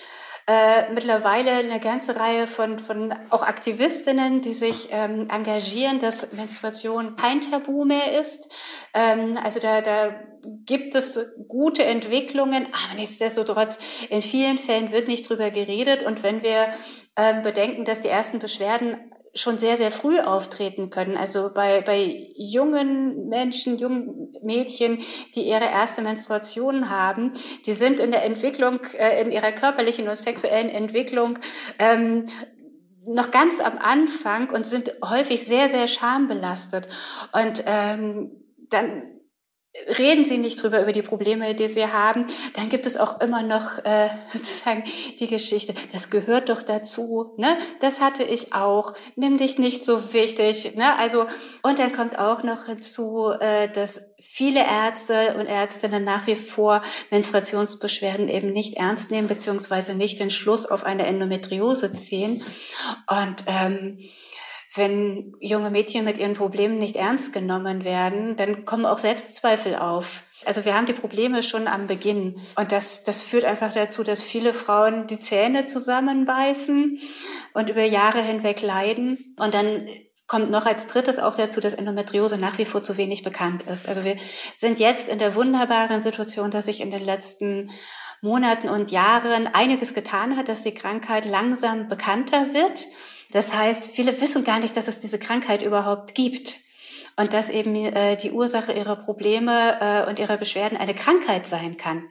äh, 0.50 0.92
mittlerweile 0.92 1.52
eine 1.52 1.80
ganze 1.80 2.16
Reihe 2.16 2.48
von, 2.48 2.80
von 2.80 3.14
auch 3.30 3.44
Aktivistinnen, 3.44 4.42
die 4.42 4.54
sich 4.54 4.88
ähm, 4.90 5.28
engagieren, 5.30 6.00
dass 6.00 6.34
Menstruation 6.34 7.16
kein 7.16 7.42
Tabu 7.42 7.86
mehr 7.86 8.20
ist. 8.20 8.52
Ähm, 8.96 9.38
also 9.44 9.60
da, 9.60 9.82
da 9.82 10.20
gibt 10.66 10.96
es 10.96 11.20
gute 11.48 11.84
Entwicklungen, 11.84 12.66
aber 12.66 12.96
nichtsdestotrotz, 12.96 13.78
in 14.10 14.24
vielen 14.24 14.58
Fällen 14.58 14.92
wird 14.92 15.08
nicht 15.08 15.30
drüber 15.30 15.52
geredet. 15.52 16.02
Und 16.02 16.24
wenn 16.24 16.42
wir 16.42 16.74
ähm, 17.16 17.44
bedenken, 17.44 17.86
dass 17.86 18.02
die 18.02 18.08
ersten 18.08 18.40
Beschwerden 18.40 18.98
schon 19.34 19.58
sehr, 19.58 19.78
sehr 19.78 19.92
früh 19.92 20.20
auftreten 20.20 20.90
können. 20.90 21.18
Also 21.18 21.52
bei, 21.54 21.82
bei 21.82 22.32
jungen 22.36 23.28
Menschen, 23.28 23.78
jungen 23.78 24.34
Mädchen, 24.44 25.00
die 25.36 25.48
ihre 25.48 25.66
erste 25.66 26.02
Menstruation 26.02 26.90
haben, 26.90 27.34
die 27.66 27.74
sind 27.74 28.00
in 28.00 28.12
der 28.12 28.26
Entwicklung, 28.26 28.80
äh, 28.98 29.22
in 29.22 29.32
ihrer 29.32 29.52
körperlichen 29.52 30.08
und 30.08 30.18
sexuellen 30.18 30.70
Entwicklung 30.70 31.40
ähm, 31.78 32.26
noch 33.06 33.32
ganz 33.32 33.60
am 33.60 33.78
Anfang 33.78 34.50
und 34.50 34.68
sind 34.68 34.94
häufig 35.04 35.46
sehr, 35.46 35.70
sehr 35.70 35.88
schambelastet. 35.88 36.88
Und 37.32 37.64
ähm, 37.66 38.32
dann 38.70 39.19
reden 40.00 40.26
Sie 40.26 40.38
nicht 40.38 40.62
drüber 40.62 40.82
über 40.82 40.92
die 40.92 41.02
Probleme, 41.02 41.54
die 41.54 41.68
Sie 41.68 41.86
haben, 41.86 42.26
dann 42.56 42.70
gibt 42.70 42.86
es 42.86 42.98
auch 42.98 43.22
immer 43.22 43.44
noch 43.44 43.84
äh, 43.86 44.10
sozusagen 44.34 44.84
die 45.20 45.28
Geschichte. 45.28 45.74
Das 45.92 46.10
gehört 46.10 46.50
doch 46.50 46.62
dazu. 46.62 47.34
Ne, 47.38 47.58
das 47.80 48.02
hatte 48.02 48.24
ich 48.24 48.54
auch. 48.54 48.94
Nimm 49.16 49.38
dich 49.38 49.60
nicht 49.60 49.84
so 49.84 50.14
wichtig. 50.14 50.76
Ne, 50.76 50.98
also 50.98 51.28
und 51.62 51.80
dann 51.80 51.94
kommt 51.94 52.18
auch 52.18 52.44
noch 52.44 52.66
hinzu, 52.66 53.32
äh, 53.40 53.70
dass 53.72 54.02
viele 54.20 54.62
Ärzte 54.62 55.36
und 55.38 55.46
Ärztinnen 55.46 56.04
nach 56.04 56.28
wie 56.28 56.36
vor 56.36 56.82
Menstruationsbeschwerden 57.12 58.28
eben 58.28 58.52
nicht 58.52 58.76
ernst 58.76 59.12
nehmen 59.12 59.28
beziehungsweise 59.28 59.94
nicht 59.94 60.20
den 60.20 60.30
Schluss 60.30 60.66
auf 60.66 60.84
eine 60.84 61.06
Endometriose 61.06 61.94
ziehen 61.94 62.44
und 63.08 63.44
ähm, 63.48 64.00
wenn 64.76 65.34
junge 65.40 65.72
Mädchen 65.72 66.06
mit 66.06 66.18
ihren 66.18 66.36
Problemen 66.36 66.78
nicht 66.78 66.96
ernst 66.96 67.34
genommen 67.34 67.84
werden, 67.84 68.36
dann 68.36 68.66
kommen 68.66 68.86
auch 68.86 69.00
Selbstzweifel 69.00 69.76
auf. 69.76 70.24
Also 70.46 70.64
wir 70.64 70.76
haben 70.76 70.86
die 70.86 70.94
Probleme 70.94 71.44
schon 71.44 71.68
am 71.68 71.88
Beginn. 71.88 72.40
Und 72.56 72.72
das, 72.72 73.04
das 73.04 73.22
führt 73.22 73.46
einfach 73.46 73.74
dazu, 73.74 74.04
dass 74.04 74.22
viele 74.22 74.54
Frauen 74.54 75.08
die 75.08 75.20
Zähne 75.20 75.66
zusammenbeißen 75.66 77.00
und 77.54 77.70
über 77.70 77.84
Jahre 77.84 78.22
hinweg 78.22 78.62
leiden. 78.62 79.36
Und 79.40 79.54
dann 79.54 79.88
kommt 80.28 80.52
noch 80.52 80.68
als 80.68 80.86
drittes 80.86 81.18
auch 81.18 81.36
dazu, 81.36 81.60
dass 81.60 81.74
Endometriose 81.74 82.38
nach 82.38 82.60
wie 82.60 82.66
vor 82.66 82.84
zu 82.84 82.96
wenig 82.96 83.24
bekannt 83.24 83.64
ist. 83.64 83.88
Also 83.88 84.04
wir 84.04 84.16
sind 84.56 84.80
jetzt 84.80 85.10
in 85.10 85.18
der 85.18 85.34
wunderbaren 85.36 86.00
Situation, 86.00 86.52
dass 86.52 86.66
sich 86.66 86.82
in 86.82 86.92
den 86.92 87.04
letzten 87.04 87.72
Monaten 88.22 88.70
und 88.70 88.92
Jahren 88.92 89.48
einiges 89.48 89.94
getan 89.94 90.38
hat, 90.38 90.48
dass 90.48 90.62
die 90.62 90.74
Krankheit 90.74 91.26
langsam 91.26 91.88
bekannter 91.88 92.54
wird. 92.54 92.86
Das 93.32 93.54
heißt, 93.54 93.92
viele 93.92 94.20
wissen 94.22 94.44
gar 94.44 94.60
nicht, 94.60 94.76
dass 94.76 94.88
es 94.88 95.00
diese 95.00 95.20
Krankheit 95.20 95.62
überhaupt 95.62 96.16
gibt 96.16 96.58
und 97.16 97.34
dass 97.34 97.50
eben 97.50 97.76
äh, 97.76 98.18
die 98.18 98.32
Ursache 98.32 98.72
ihrer 98.72 98.96
Probleme 98.96 99.78
äh, 99.80 100.10
und 100.10 100.20
ihrer 100.20 100.38
Beschwerden 100.38 100.78
eine 100.78 100.96
Krankheit 100.96 101.46
sein 101.46 101.78
kann. 101.78 102.04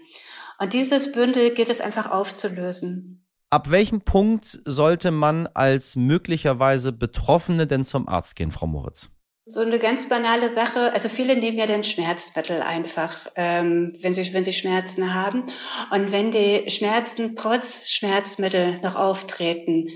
Und 0.59 0.75
dieses 0.75 1.13
Bündel 1.13 1.51
gilt 1.55 1.71
es 1.71 1.81
einfach 1.81 2.11
aufzulösen. 2.11 3.25
Ab 3.51 3.71
welchem 3.71 4.03
Punkt 4.03 4.61
sollte 4.65 5.11
man 5.11 5.49
als 5.55 5.97
möglicherweise 5.97 6.93
Betroffene 6.93 7.67
denn 7.67 7.85
zum 7.85 8.07
Arzt 8.07 8.37
gehen, 8.37 8.51
Frau 8.51 8.67
Moritz? 8.67 9.11
So 9.47 9.63
eine 9.63 9.79
ganz 9.79 10.11
banale 10.11 10.51
Sache. 10.51 10.93
Also 10.93 11.09
viele 11.09 11.35
nehmen 11.35 11.57
ja 11.57 11.67
dann 11.67 11.83
Schmerzmittel 11.83 12.61
einfach, 12.61 13.29
ähm, 13.35 13.97
wenn 14.03 14.13
sie 14.13 14.31
wenn 14.35 14.45
sie 14.45 14.53
Schmerzen 14.53 15.15
haben. 15.15 15.45
Und 15.91 16.13
wenn 16.13 16.31
die 16.31 16.69
Schmerzen 16.69 17.35
trotz 17.35 17.89
Schmerzmittel 17.89 18.79
noch 18.83 18.95
auftreten, 18.95 19.89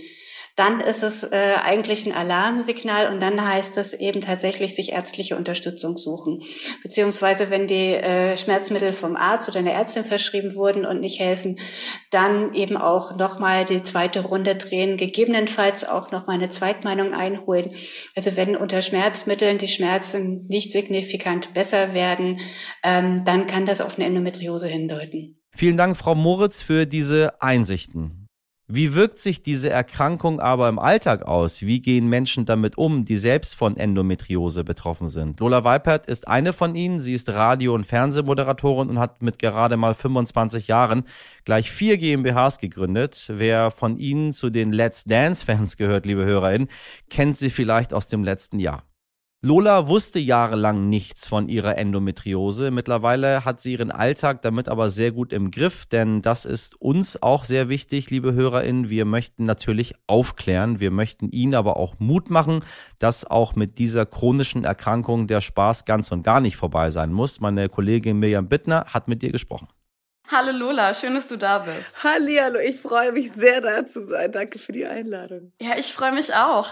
dann 0.56 0.80
ist 0.80 1.02
es 1.02 1.24
äh, 1.24 1.54
eigentlich 1.62 2.06
ein 2.06 2.12
Alarmsignal 2.12 3.12
und 3.12 3.20
dann 3.20 3.46
heißt 3.46 3.78
es 3.78 3.94
eben 3.94 4.20
tatsächlich 4.20 4.74
sich 4.74 4.92
ärztliche 4.92 5.36
Unterstützung 5.36 5.96
suchen. 5.96 6.42
Beziehungsweise 6.82 7.50
wenn 7.50 7.66
die 7.66 7.94
äh, 7.94 8.36
Schmerzmittel 8.36 8.92
vom 8.92 9.16
Arzt 9.16 9.48
oder 9.48 9.60
einer 9.60 9.72
Ärztin 9.72 10.04
verschrieben 10.04 10.54
wurden 10.54 10.84
und 10.84 11.00
nicht 11.00 11.20
helfen, 11.20 11.58
dann 12.10 12.52
eben 12.52 12.76
auch 12.76 13.16
nochmal 13.16 13.64
die 13.64 13.82
zweite 13.82 14.22
Runde 14.22 14.56
drehen, 14.56 14.96
gegebenenfalls 14.96 15.88
auch 15.88 16.10
nochmal 16.10 16.36
eine 16.36 16.50
Zweitmeinung 16.50 17.14
einholen. 17.14 17.74
Also 18.14 18.36
wenn 18.36 18.56
unter 18.56 18.82
Schmerzmitteln 18.82 19.58
die 19.58 19.68
Schmerzen 19.68 20.46
nicht 20.48 20.72
signifikant 20.72 21.54
besser 21.54 21.94
werden, 21.94 22.40
ähm, 22.82 23.24
dann 23.24 23.46
kann 23.46 23.66
das 23.66 23.80
auf 23.80 23.96
eine 23.96 24.06
Endometriose 24.06 24.68
hindeuten. 24.68 25.38
Vielen 25.54 25.76
Dank, 25.76 25.96
Frau 25.96 26.14
Moritz, 26.14 26.62
für 26.62 26.86
diese 26.86 27.40
Einsichten. 27.42 28.21
Wie 28.68 28.94
wirkt 28.94 29.18
sich 29.18 29.42
diese 29.42 29.70
Erkrankung 29.70 30.40
aber 30.40 30.68
im 30.68 30.78
Alltag 30.78 31.24
aus? 31.24 31.62
Wie 31.62 31.82
gehen 31.82 32.08
Menschen 32.08 32.46
damit 32.46 32.78
um, 32.78 33.04
die 33.04 33.16
selbst 33.16 33.56
von 33.56 33.76
Endometriose 33.76 34.62
betroffen 34.62 35.08
sind? 35.08 35.40
Lola 35.40 35.64
Weipert 35.64 36.06
ist 36.06 36.28
eine 36.28 36.52
von 36.52 36.74
ihnen. 36.76 37.00
Sie 37.00 37.12
ist 37.12 37.28
Radio- 37.28 37.74
und 37.74 37.84
Fernsehmoderatorin 37.84 38.88
und 38.88 38.98
hat 39.00 39.20
mit 39.20 39.40
gerade 39.40 39.76
mal 39.76 39.94
25 39.94 40.68
Jahren 40.68 41.04
gleich 41.44 41.70
vier 41.72 41.98
GmbHs 41.98 42.58
gegründet. 42.58 43.26
Wer 43.28 43.72
von 43.72 43.98
Ihnen 43.98 44.32
zu 44.32 44.48
den 44.48 44.72
Let's 44.72 45.04
Dance-Fans 45.04 45.76
gehört, 45.76 46.06
liebe 46.06 46.24
HörerInnen, 46.24 46.68
kennt 47.10 47.36
sie 47.36 47.50
vielleicht 47.50 47.92
aus 47.92 48.06
dem 48.06 48.22
letzten 48.22 48.60
Jahr. 48.60 48.84
Lola 49.44 49.88
wusste 49.88 50.20
jahrelang 50.20 50.88
nichts 50.88 51.26
von 51.26 51.48
ihrer 51.48 51.76
Endometriose. 51.76 52.70
Mittlerweile 52.70 53.44
hat 53.44 53.60
sie 53.60 53.72
ihren 53.72 53.90
Alltag 53.90 54.40
damit 54.42 54.68
aber 54.68 54.88
sehr 54.88 55.10
gut 55.10 55.32
im 55.32 55.50
Griff, 55.50 55.84
denn 55.84 56.22
das 56.22 56.44
ist 56.44 56.80
uns 56.80 57.20
auch 57.20 57.42
sehr 57.42 57.68
wichtig, 57.68 58.08
liebe 58.10 58.34
HörerInnen. 58.34 58.88
Wir 58.88 59.04
möchten 59.04 59.42
natürlich 59.42 59.96
aufklären. 60.06 60.78
Wir 60.78 60.92
möchten 60.92 61.28
Ihnen 61.28 61.56
aber 61.56 61.76
auch 61.76 61.98
Mut 61.98 62.30
machen, 62.30 62.60
dass 63.00 63.28
auch 63.28 63.56
mit 63.56 63.78
dieser 63.78 64.06
chronischen 64.06 64.62
Erkrankung 64.62 65.26
der 65.26 65.40
Spaß 65.40 65.86
ganz 65.86 66.12
und 66.12 66.22
gar 66.22 66.38
nicht 66.40 66.54
vorbei 66.54 66.92
sein 66.92 67.12
muss. 67.12 67.40
Meine 67.40 67.68
Kollegin 67.68 68.20
Mirjam 68.20 68.48
Bittner 68.48 68.84
hat 68.90 69.08
mit 69.08 69.22
dir 69.22 69.32
gesprochen. 69.32 69.66
Hallo 70.30 70.50
Lola, 70.52 70.94
schön, 70.94 71.14
dass 71.14 71.28
du 71.28 71.36
da 71.36 71.58
bist. 71.58 71.86
Hallihallo, 72.02 72.58
ich 72.58 72.80
freue 72.80 73.12
mich 73.12 73.32
sehr 73.32 73.60
da 73.60 73.84
zu 73.84 74.02
sein. 74.04 74.32
Danke 74.32 74.58
für 74.58 74.72
die 74.72 74.86
Einladung. 74.86 75.52
Ja, 75.60 75.76
ich 75.76 75.92
freue 75.92 76.12
mich 76.12 76.34
auch. 76.34 76.70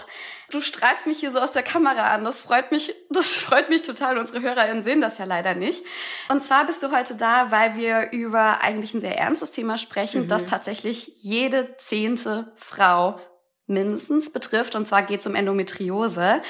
Du 0.49 0.61
strahlst 0.61 1.05
mich 1.05 1.19
hier 1.19 1.31
so 1.31 1.39
aus 1.39 1.51
der 1.51 1.61
Kamera 1.61 2.11
an. 2.11 2.23
Das 2.23 2.41
freut 2.41 2.71
mich, 2.71 2.95
das 3.11 3.27
freut 3.27 3.69
mich 3.69 3.83
total. 3.83 4.17
Unsere 4.17 4.41
HörerInnen 4.41 4.83
sehen 4.83 5.01
das 5.01 5.17
ja 5.19 5.25
leider 5.25 5.53
nicht. 5.53 5.83
Und 6.29 6.43
zwar 6.43 6.65
bist 6.65 6.81
du 6.81 6.91
heute 6.91 7.15
da, 7.15 7.51
weil 7.51 7.75
wir 7.75 8.11
über 8.11 8.61
eigentlich 8.61 8.93
ein 8.93 9.01
sehr 9.01 9.17
ernstes 9.17 9.51
Thema 9.51 9.77
sprechen, 9.77 10.23
mhm. 10.23 10.27
das 10.27 10.45
tatsächlich 10.45 11.11
jede 11.17 11.77
zehnte 11.77 12.51
Frau 12.55 13.19
mindestens 13.67 14.31
betrifft. 14.31 14.75
Und 14.75 14.87
zwar 14.87 15.03
geht 15.03 15.19
es 15.19 15.27
um 15.27 15.35
Endometriose. 15.35 16.41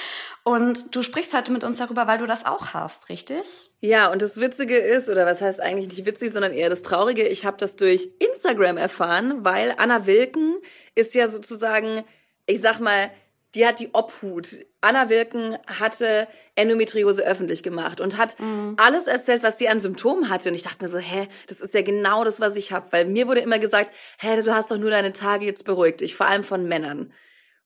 Und 0.43 0.95
du 0.95 1.01
sprichst 1.01 1.33
heute 1.33 1.51
mit 1.51 1.63
uns 1.63 1.77
darüber, 1.77 2.07
weil 2.07 2.19
du 2.19 2.25
das 2.25 2.45
auch 2.45 2.73
hast, 2.73 3.09
richtig? 3.09 3.70
Ja, 3.83 4.11
und 4.11 4.21
das 4.21 4.39
Witzige 4.39 4.77
ist, 4.77 5.09
oder 5.09 5.25
was 5.25 5.41
heißt 5.41 5.59
eigentlich 5.59 5.87
nicht 5.87 6.05
witzig, 6.05 6.31
sondern 6.31 6.53
eher 6.53 6.69
das 6.69 6.83
Traurige, 6.83 7.27
ich 7.27 7.45
habe 7.45 7.57
das 7.57 7.75
durch 7.75 8.09
Instagram 8.19 8.77
erfahren, 8.77 9.43
weil 9.43 9.73
Anna 9.77 10.05
Wilken 10.05 10.57
ist 10.93 11.15
ja 11.15 11.27
sozusagen, 11.29 12.03
ich 12.45 12.61
sag 12.61 12.79
mal, 12.79 13.09
die 13.55 13.65
hat 13.65 13.79
die 13.79 13.89
Obhut. 13.93 14.59
Anna 14.81 15.09
Wilken 15.09 15.57
hatte 15.65 16.27
Endometriose 16.55 17.23
öffentlich 17.23 17.63
gemacht 17.63 17.99
und 17.99 18.17
hat 18.17 18.39
mhm. 18.39 18.75
alles 18.77 19.07
erzählt, 19.07 19.41
was 19.43 19.57
sie 19.57 19.67
an 19.67 19.79
Symptomen 19.79 20.29
hatte. 20.29 20.49
Und 20.49 20.55
ich 20.55 20.63
dachte 20.63 20.83
mir 20.83 20.89
so, 20.89 20.99
hä, 20.99 21.27
das 21.47 21.59
ist 21.59 21.73
ja 21.73 21.81
genau 21.81 22.23
das, 22.23 22.39
was 22.39 22.55
ich 22.55 22.71
habe. 22.71 22.91
Weil 22.91 23.05
mir 23.05 23.27
wurde 23.27 23.41
immer 23.41 23.59
gesagt, 23.59 23.93
hä, 24.19 24.41
du 24.41 24.55
hast 24.55 24.71
doch 24.71 24.77
nur 24.77 24.91
deine 24.91 25.11
Tage, 25.11 25.45
jetzt 25.45 25.65
beruhigt 25.65 26.01
dich. 26.01 26.15
Vor 26.15 26.27
allem 26.27 26.43
von 26.43 26.67
Männern. 26.67 27.13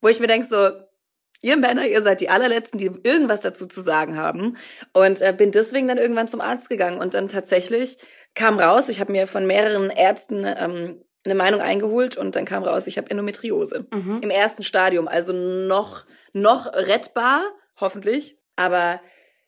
Wo 0.01 0.07
ich 0.07 0.19
mir 0.19 0.27
denk 0.27 0.45
so, 0.45 0.71
ihr 1.41 1.57
Männer, 1.57 1.85
ihr 1.85 2.01
seid 2.01 2.21
die 2.21 2.29
allerletzten, 2.29 2.79
die 2.79 2.91
irgendwas 3.03 3.41
dazu 3.41 3.67
zu 3.67 3.81
sagen 3.81 4.17
haben. 4.17 4.57
Und 4.93 5.21
äh, 5.21 5.33
bin 5.35 5.51
deswegen 5.51 5.87
dann 5.87 5.97
irgendwann 5.97 6.27
zum 6.27 6.41
Arzt 6.41 6.69
gegangen. 6.69 6.99
Und 6.99 7.13
dann 7.13 7.27
tatsächlich 7.27 7.97
kam 8.33 8.59
raus, 8.59 8.89
ich 8.89 8.99
habe 8.99 9.11
mir 9.11 9.27
von 9.27 9.47
mehreren 9.47 9.89
Ärzten 9.89 10.45
ähm, 10.45 11.01
eine 11.23 11.35
Meinung 11.35 11.61
eingeholt 11.61 12.17
und 12.17 12.35
dann 12.35 12.45
kam 12.45 12.63
raus, 12.63 12.87
ich 12.87 12.97
habe 12.97 13.09
Endometriose. 13.09 13.85
Mhm. 13.91 14.19
Im 14.21 14.29
ersten 14.29 14.63
Stadium, 14.63 15.07
also 15.07 15.33
noch, 15.33 16.05
noch 16.33 16.67
rettbar, 16.67 17.41
hoffentlich. 17.79 18.37
Aber 18.55 19.01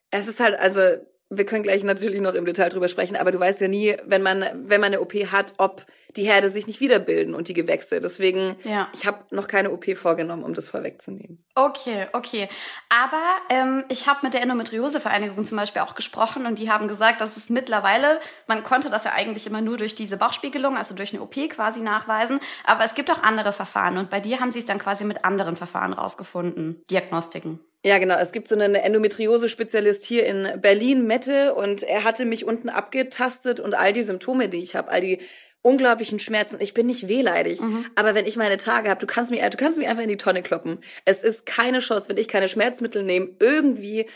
es 0.09 0.27
ist 0.27 0.39
halt, 0.39 0.59
also 0.59 0.81
wir 1.29 1.45
können 1.45 1.63
gleich 1.63 1.83
natürlich 1.83 2.21
noch 2.21 2.33
im 2.33 2.45
Detail 2.45 2.69
drüber 2.69 2.87
sprechen, 2.87 3.17
aber 3.17 3.31
du 3.31 3.39
weißt 3.39 3.59
ja 3.61 3.67
nie, 3.67 3.97
wenn 4.05 4.21
man, 4.21 4.45
wenn 4.53 4.79
man 4.79 4.93
eine 4.93 5.01
OP 5.01 5.13
hat, 5.13 5.53
ob 5.57 5.85
die 6.15 6.23
Herde 6.23 6.49
sich 6.49 6.67
nicht 6.67 6.79
wiederbilden 6.79 7.35
und 7.35 7.47
die 7.47 7.53
Gewächse. 7.53 7.99
Deswegen, 7.99 8.55
ja. 8.63 8.87
ich 8.93 9.05
habe 9.05 9.23
noch 9.29 9.47
keine 9.47 9.71
OP 9.71 9.85
vorgenommen, 9.97 10.43
um 10.43 10.53
das 10.53 10.69
vorwegzunehmen. 10.69 11.45
Okay, 11.53 12.07
okay. 12.13 12.47
Aber 12.89 13.21
ähm, 13.49 13.83
ich 13.89 14.07
habe 14.07 14.19
mit 14.23 14.33
der 14.33 14.41
Endometriose-Vereinigung 14.41 15.45
zum 15.45 15.57
Beispiel 15.57 15.81
auch 15.81 15.95
gesprochen 15.95 16.45
und 16.45 16.59
die 16.59 16.71
haben 16.71 16.87
gesagt, 16.87 17.21
dass 17.21 17.37
es 17.37 17.49
mittlerweile, 17.49 18.19
man 18.47 18.63
konnte 18.63 18.89
das 18.89 19.03
ja 19.03 19.11
eigentlich 19.11 19.45
immer 19.47 19.61
nur 19.61 19.77
durch 19.77 19.95
diese 19.95 20.17
Bauchspiegelung, 20.17 20.77
also 20.77 20.95
durch 20.95 21.13
eine 21.13 21.21
OP 21.21 21.35
quasi 21.49 21.81
nachweisen, 21.81 22.39
aber 22.63 22.85
es 22.85 22.95
gibt 22.95 23.11
auch 23.11 23.21
andere 23.21 23.53
Verfahren 23.53 23.97
und 23.97 24.09
bei 24.09 24.19
dir 24.19 24.39
haben 24.39 24.51
sie 24.51 24.59
es 24.59 24.65
dann 24.65 24.79
quasi 24.79 25.03
mit 25.03 25.25
anderen 25.25 25.55
Verfahren 25.57 25.93
rausgefunden, 25.93 26.83
Diagnostiken. 26.89 27.59
Ja, 27.85 27.99
genau. 27.99 28.15
Es 28.17 28.31
gibt 28.31 28.47
so 28.47 28.55
einen 28.55 28.75
Endometriose-Spezialist 28.75 30.03
hier 30.03 30.25
in 30.25 30.59
Berlin, 30.61 31.05
Mette, 31.05 31.53
und 31.53 31.83
er 31.83 32.03
hatte 32.03 32.25
mich 32.25 32.45
unten 32.45 32.69
abgetastet 32.69 33.59
und 33.59 33.75
all 33.75 33.93
die 33.93 34.03
Symptome, 34.03 34.49
die 34.49 34.57
ich 34.57 34.75
habe, 34.75 34.89
all 34.89 35.01
die 35.01 35.19
unglaublichen 35.61 36.19
Schmerzen. 36.19 36.57
Ich 36.59 36.73
bin 36.73 36.87
nicht 36.87 37.07
wehleidig, 37.07 37.61
mhm. 37.61 37.85
aber 37.95 38.15
wenn 38.15 38.25
ich 38.25 38.37
meine 38.37 38.57
Tage 38.57 38.89
habe, 38.89 38.99
du 38.99 39.07
kannst 39.07 39.31
mich, 39.31 39.41
du 39.41 39.57
kannst 39.57 39.77
mich 39.77 39.87
einfach 39.87 40.03
in 40.03 40.09
die 40.09 40.17
Tonne 40.17 40.41
kloppen. 40.41 40.79
Es 41.05 41.23
ist 41.23 41.45
keine 41.45 41.79
Chance, 41.79 42.09
wenn 42.09 42.17
ich 42.17 42.27
keine 42.27 42.47
Schmerzmittel 42.47 43.03
nehme, 43.03 43.29
irgendwie 43.39 44.07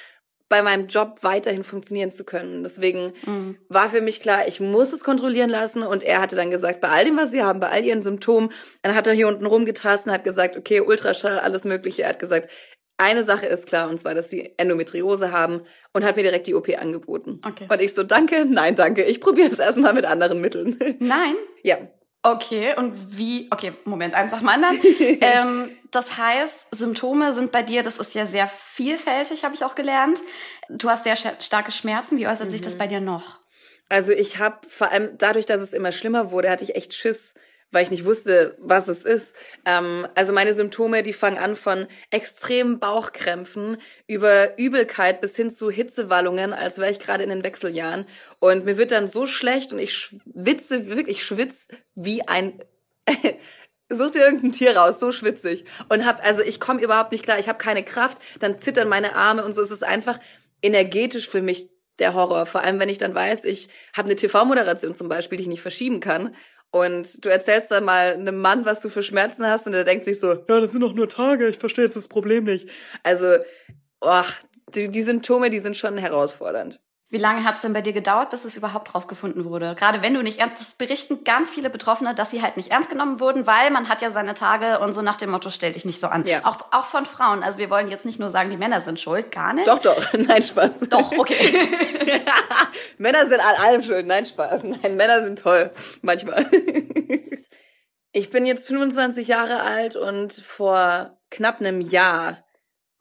bei 0.51 0.61
meinem 0.61 0.87
Job 0.87 1.19
weiterhin 1.21 1.63
funktionieren 1.63 2.11
zu 2.11 2.25
können. 2.25 2.61
Deswegen 2.63 3.13
mhm. 3.25 3.57
war 3.69 3.89
für 3.89 4.01
mich 4.01 4.19
klar, 4.19 4.49
ich 4.49 4.59
muss 4.59 4.91
es 4.91 5.01
kontrollieren 5.01 5.49
lassen. 5.49 5.81
Und 5.81 6.03
er 6.03 6.19
hatte 6.19 6.35
dann 6.35 6.51
gesagt, 6.51 6.81
bei 6.81 6.89
all 6.89 7.05
dem, 7.05 7.15
was 7.15 7.31
sie 7.31 7.41
haben, 7.41 7.61
bei 7.61 7.69
all 7.69 7.85
ihren 7.85 8.01
Symptomen, 8.01 8.51
dann 8.81 8.93
hat 8.93 9.07
er 9.07 9.13
hier 9.13 9.29
unten 9.29 9.45
rumgetastet 9.45 10.07
und 10.07 10.13
hat 10.13 10.25
gesagt, 10.25 10.57
okay, 10.57 10.81
Ultraschall, 10.81 11.39
alles 11.39 11.63
Mögliche. 11.63 12.03
Er 12.03 12.09
hat 12.09 12.19
gesagt, 12.19 12.51
eine 13.01 13.23
Sache 13.23 13.45
ist 13.45 13.65
klar, 13.65 13.89
und 13.89 13.97
zwar, 13.97 14.13
dass 14.13 14.29
sie 14.29 14.53
Endometriose 14.57 15.31
haben 15.31 15.61
und 15.93 16.03
hat 16.03 16.15
mir 16.15 16.23
direkt 16.23 16.47
die 16.47 16.55
OP 16.55 16.69
angeboten. 16.77 17.41
Okay. 17.45 17.67
Und 17.69 17.81
ich 17.81 17.93
so, 17.93 18.03
danke, 18.03 18.45
nein, 18.45 18.75
danke. 18.75 19.03
Ich 19.03 19.19
probiere 19.19 19.49
es 19.49 19.59
erstmal 19.59 19.93
mit 19.93 20.05
anderen 20.05 20.39
Mitteln. 20.39 20.77
Nein? 20.99 21.35
Ja. 21.63 21.77
Okay, 22.23 22.75
und 22.77 23.17
wie, 23.17 23.47
okay, 23.51 23.73
Moment, 23.83 24.13
eins 24.13 24.31
nach 24.31 24.39
dem 24.39 24.49
anderen. 24.49 24.77
ähm, 25.21 25.75
das 25.89 26.17
heißt, 26.17 26.67
Symptome 26.71 27.33
sind 27.33 27.51
bei 27.51 27.63
dir, 27.63 27.81
das 27.81 27.97
ist 27.97 28.13
ja 28.13 28.27
sehr 28.27 28.47
vielfältig, 28.47 29.43
habe 29.43 29.55
ich 29.55 29.63
auch 29.63 29.73
gelernt. 29.73 30.21
Du 30.69 30.89
hast 30.89 31.03
sehr 31.03 31.15
starke 31.15 31.71
Schmerzen. 31.71 32.17
Wie 32.17 32.27
äußert 32.27 32.47
mhm. 32.47 32.51
sich 32.51 32.61
das 32.61 32.75
mhm. 32.75 32.77
bei 32.77 32.87
dir 32.87 33.01
noch? 33.01 33.39
Also 33.89 34.13
ich 34.13 34.39
habe 34.39 34.65
vor 34.67 34.91
allem 34.91 35.17
dadurch, 35.17 35.45
dass 35.45 35.59
es 35.59 35.73
immer 35.73 35.91
schlimmer 35.91 36.31
wurde, 36.31 36.49
hatte 36.49 36.63
ich 36.63 36.75
echt 36.75 36.93
Schiss, 36.93 37.33
weil 37.71 37.83
ich 37.83 37.91
nicht 37.91 38.05
wusste, 38.05 38.57
was 38.59 38.87
es 38.87 39.03
ist. 39.03 39.35
Ähm, 39.65 40.07
also 40.15 40.33
meine 40.33 40.53
Symptome, 40.53 41.03
die 41.03 41.13
fangen 41.13 41.37
an 41.37 41.55
von 41.55 41.87
extremen 42.09 42.79
Bauchkrämpfen 42.79 43.77
über 44.07 44.57
Übelkeit 44.57 45.21
bis 45.21 45.35
hin 45.35 45.49
zu 45.49 45.71
Hitzewallungen, 45.71 46.53
als 46.53 46.77
wäre 46.77 46.91
ich 46.91 46.99
gerade 46.99 47.23
in 47.23 47.29
den 47.29 47.43
Wechseljahren. 47.43 48.05
Und 48.39 48.65
mir 48.65 48.77
wird 48.77 48.91
dann 48.91 49.07
so 49.07 49.25
schlecht 49.25 49.73
und 49.73 49.79
ich 49.79 49.93
schwitze, 49.93 50.87
wirklich 50.87 51.23
schwitz 51.23 51.67
wie 51.95 52.27
ein 52.27 52.59
Such 53.93 54.11
dir 54.11 54.21
irgendein 54.21 54.53
Tier 54.53 54.77
raus, 54.77 55.01
so 55.01 55.11
schwitzig. 55.11 55.65
Und 55.89 56.05
hab, 56.05 56.25
also 56.25 56.41
ich 56.41 56.61
komme 56.61 56.81
überhaupt 56.81 57.11
nicht 57.11 57.25
klar, 57.25 57.39
ich 57.39 57.49
habe 57.49 57.57
keine 57.57 57.83
Kraft, 57.83 58.17
dann 58.39 58.57
zittern 58.57 58.87
meine 58.87 59.15
Arme 59.15 59.43
und 59.43 59.53
so. 59.53 59.61
Es 59.61 59.71
ist 59.71 59.83
einfach 59.83 60.17
energetisch 60.61 61.27
für 61.27 61.41
mich 61.41 61.67
der 61.99 62.13
Horror. 62.13 62.45
Vor 62.45 62.61
allem, 62.61 62.79
wenn 62.79 62.87
ich 62.87 62.99
dann 62.99 63.13
weiß, 63.13 63.43
ich 63.43 63.67
habe 63.95 64.07
eine 64.07 64.15
TV-Moderation 64.15 64.95
zum 64.95 65.09
Beispiel, 65.09 65.37
die 65.37 65.43
ich 65.43 65.49
nicht 65.49 65.61
verschieben 65.61 65.99
kann. 65.99 66.33
Und 66.71 67.23
du 67.23 67.29
erzählst 67.29 67.69
dann 67.69 67.83
mal 67.83 68.13
einem 68.13 68.37
Mann, 68.37 68.65
was 68.65 68.79
du 68.79 68.89
für 68.89 69.03
Schmerzen 69.03 69.45
hast, 69.45 69.65
und 69.65 69.73
der 69.73 69.83
denkt 69.83 70.05
sich 70.05 70.19
so, 70.19 70.31
ja, 70.33 70.59
das 70.59 70.71
sind 70.71 70.81
doch 70.81 70.93
nur 70.93 71.09
Tage, 71.09 71.47
ich 71.49 71.57
verstehe 71.57 71.85
jetzt 71.85 71.97
das 71.97 72.07
Problem 72.07 72.45
nicht. 72.45 72.69
Also, 73.03 73.37
oh, 73.99 74.23
die, 74.73 74.87
die 74.89 75.01
Symptome, 75.01 75.49
die 75.49 75.59
sind 75.59 75.75
schon 75.75 75.97
herausfordernd. 75.97 76.79
Wie 77.11 77.17
lange 77.17 77.43
hat 77.43 77.55
es 77.55 77.61
denn 77.61 77.73
bei 77.73 77.81
dir 77.81 77.91
gedauert, 77.91 78.29
bis 78.29 78.45
es 78.45 78.55
überhaupt 78.55 78.95
rausgefunden 78.95 79.43
wurde? 79.43 79.75
Gerade 79.77 80.01
wenn 80.01 80.13
du 80.13 80.23
nicht 80.23 80.39
ernst, 80.39 80.61
das 80.61 80.75
berichten 80.75 81.25
ganz 81.25 81.51
viele 81.51 81.69
Betroffene, 81.69 82.15
dass 82.15 82.31
sie 82.31 82.41
halt 82.41 82.55
nicht 82.55 82.71
ernst 82.71 82.89
genommen 82.89 83.19
wurden, 83.19 83.45
weil 83.45 83.69
man 83.69 83.89
hat 83.89 84.01
ja 84.01 84.11
seine 84.11 84.33
Tage 84.33 84.79
und 84.79 84.93
so 84.93 85.01
nach 85.01 85.17
dem 85.17 85.29
Motto, 85.29 85.49
stell 85.49 85.73
dich 85.73 85.83
nicht 85.83 85.99
so 85.99 86.07
an. 86.07 86.25
Ja. 86.25 86.45
Auch, 86.45 86.59
auch 86.71 86.85
von 86.85 87.05
Frauen. 87.05 87.43
Also 87.43 87.59
wir 87.59 87.69
wollen 87.69 87.89
jetzt 87.89 88.05
nicht 88.05 88.17
nur 88.17 88.29
sagen, 88.29 88.49
die 88.49 88.55
Männer 88.55 88.79
sind 88.79 88.97
schuld, 88.97 89.29
gar 89.29 89.51
nicht. 89.51 89.67
Doch, 89.67 89.79
doch. 89.79 90.13
Nein, 90.13 90.41
Spaß. 90.41 90.79
Doch, 90.89 91.11
okay. 91.11 91.53
Männer 92.97 93.27
sind 93.27 93.41
an 93.41 93.55
allem 93.61 93.83
schuld. 93.83 94.07
Nein, 94.07 94.25
Spaß. 94.25 94.63
Nein, 94.63 94.95
Männer 94.95 95.25
sind 95.25 95.37
toll. 95.37 95.69
Manchmal. 96.01 96.49
ich 98.13 98.29
bin 98.29 98.45
jetzt 98.45 98.67
25 98.67 99.27
Jahre 99.27 99.63
alt 99.63 99.97
und 99.97 100.31
vor 100.31 101.19
knapp 101.29 101.59
einem 101.59 101.81
Jahr 101.81 102.45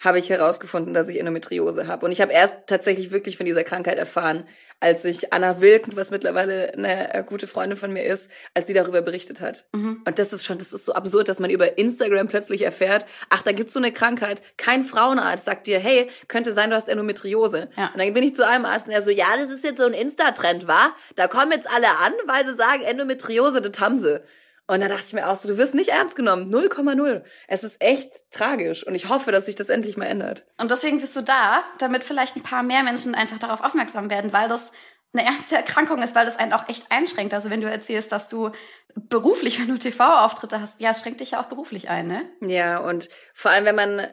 habe 0.00 0.18
ich 0.18 0.30
herausgefunden, 0.30 0.94
dass 0.94 1.08
ich 1.08 1.18
Endometriose 1.18 1.86
habe. 1.86 2.06
Und 2.06 2.12
ich 2.12 2.20
habe 2.20 2.32
erst 2.32 2.56
tatsächlich 2.66 3.10
wirklich 3.10 3.36
von 3.36 3.46
dieser 3.46 3.64
Krankheit 3.64 3.98
erfahren, 3.98 4.44
als 4.80 5.04
ich 5.04 5.32
Anna 5.32 5.60
Wilken, 5.60 5.94
was 5.94 6.10
mittlerweile 6.10 6.72
eine 6.72 7.12
äh, 7.12 7.22
gute 7.22 7.46
Freundin 7.46 7.76
von 7.76 7.92
mir 7.92 8.04
ist, 8.04 8.30
als 8.54 8.66
sie 8.66 8.72
darüber 8.72 9.02
berichtet 9.02 9.42
hat. 9.42 9.66
Mhm. 9.72 10.02
Und 10.06 10.18
das 10.18 10.32
ist 10.32 10.46
schon, 10.46 10.56
das 10.56 10.72
ist 10.72 10.86
so 10.86 10.94
absurd, 10.94 11.28
dass 11.28 11.38
man 11.38 11.50
über 11.50 11.76
Instagram 11.76 12.28
plötzlich 12.28 12.62
erfährt, 12.62 13.04
ach, 13.28 13.42
da 13.42 13.52
gibt's 13.52 13.74
so 13.74 13.78
eine 13.78 13.92
Krankheit. 13.92 14.42
Kein 14.56 14.84
Frauenarzt 14.84 15.44
sagt 15.44 15.66
dir, 15.66 15.78
hey, 15.78 16.08
könnte 16.28 16.52
sein, 16.52 16.70
du 16.70 16.76
hast 16.76 16.88
Endometriose. 16.88 17.68
Ja. 17.76 17.90
Und 17.92 18.00
dann 18.00 18.14
bin 18.14 18.24
ich 18.24 18.34
zu 18.34 18.46
einem 18.46 18.64
Arzt 18.64 18.86
und 18.86 18.94
er 18.94 19.02
so, 19.02 19.10
ja, 19.10 19.26
das 19.36 19.50
ist 19.50 19.64
jetzt 19.64 19.78
so 19.78 19.84
ein 19.84 19.92
Insta-Trend, 19.92 20.66
wa? 20.66 20.94
Da 21.14 21.28
kommen 21.28 21.52
jetzt 21.52 21.68
alle 21.70 21.98
an, 21.98 22.14
weil 22.24 22.46
sie 22.46 22.54
sagen, 22.54 22.82
Endometriose, 22.82 23.60
das 23.60 23.78
haben 23.78 23.98
sie. 23.98 24.22
Und 24.70 24.80
da 24.82 24.86
dachte 24.86 25.02
ich 25.04 25.12
mir 25.12 25.28
auch 25.28 25.34
so, 25.34 25.48
du 25.48 25.58
wirst 25.58 25.74
nicht 25.74 25.88
ernst 25.88 26.14
genommen. 26.14 26.48
0,0. 26.54 27.24
Es 27.48 27.64
ist 27.64 27.82
echt 27.82 28.12
tragisch. 28.30 28.86
Und 28.86 28.94
ich 28.94 29.08
hoffe, 29.08 29.32
dass 29.32 29.46
sich 29.46 29.56
das 29.56 29.68
endlich 29.68 29.96
mal 29.96 30.06
ändert. 30.06 30.44
Und 30.58 30.70
deswegen 30.70 31.00
bist 31.00 31.16
du 31.16 31.22
da, 31.22 31.64
damit 31.78 32.04
vielleicht 32.04 32.36
ein 32.36 32.44
paar 32.44 32.62
mehr 32.62 32.84
Menschen 32.84 33.16
einfach 33.16 33.40
darauf 33.40 33.64
aufmerksam 33.64 34.10
werden, 34.10 34.32
weil 34.32 34.48
das 34.48 34.70
eine 35.12 35.26
ernste 35.26 35.56
Erkrankung 35.56 36.00
ist, 36.02 36.14
weil 36.14 36.24
das 36.24 36.36
einen 36.36 36.52
auch 36.52 36.68
echt 36.68 36.92
einschränkt. 36.92 37.34
Also 37.34 37.50
wenn 37.50 37.60
du 37.60 37.68
erzählst, 37.68 38.12
dass 38.12 38.28
du 38.28 38.52
beruflich, 38.94 39.58
wenn 39.58 39.66
du 39.66 39.76
TV-Auftritte 39.76 40.60
hast, 40.60 40.74
ja, 40.78 40.90
es 40.90 41.00
schränkt 41.00 41.18
dich 41.18 41.32
ja 41.32 41.40
auch 41.40 41.46
beruflich 41.48 41.90
ein, 41.90 42.06
ne? 42.06 42.22
Ja, 42.40 42.78
und 42.78 43.08
vor 43.34 43.50
allem, 43.50 43.64
wenn 43.64 43.74
man 43.74 44.06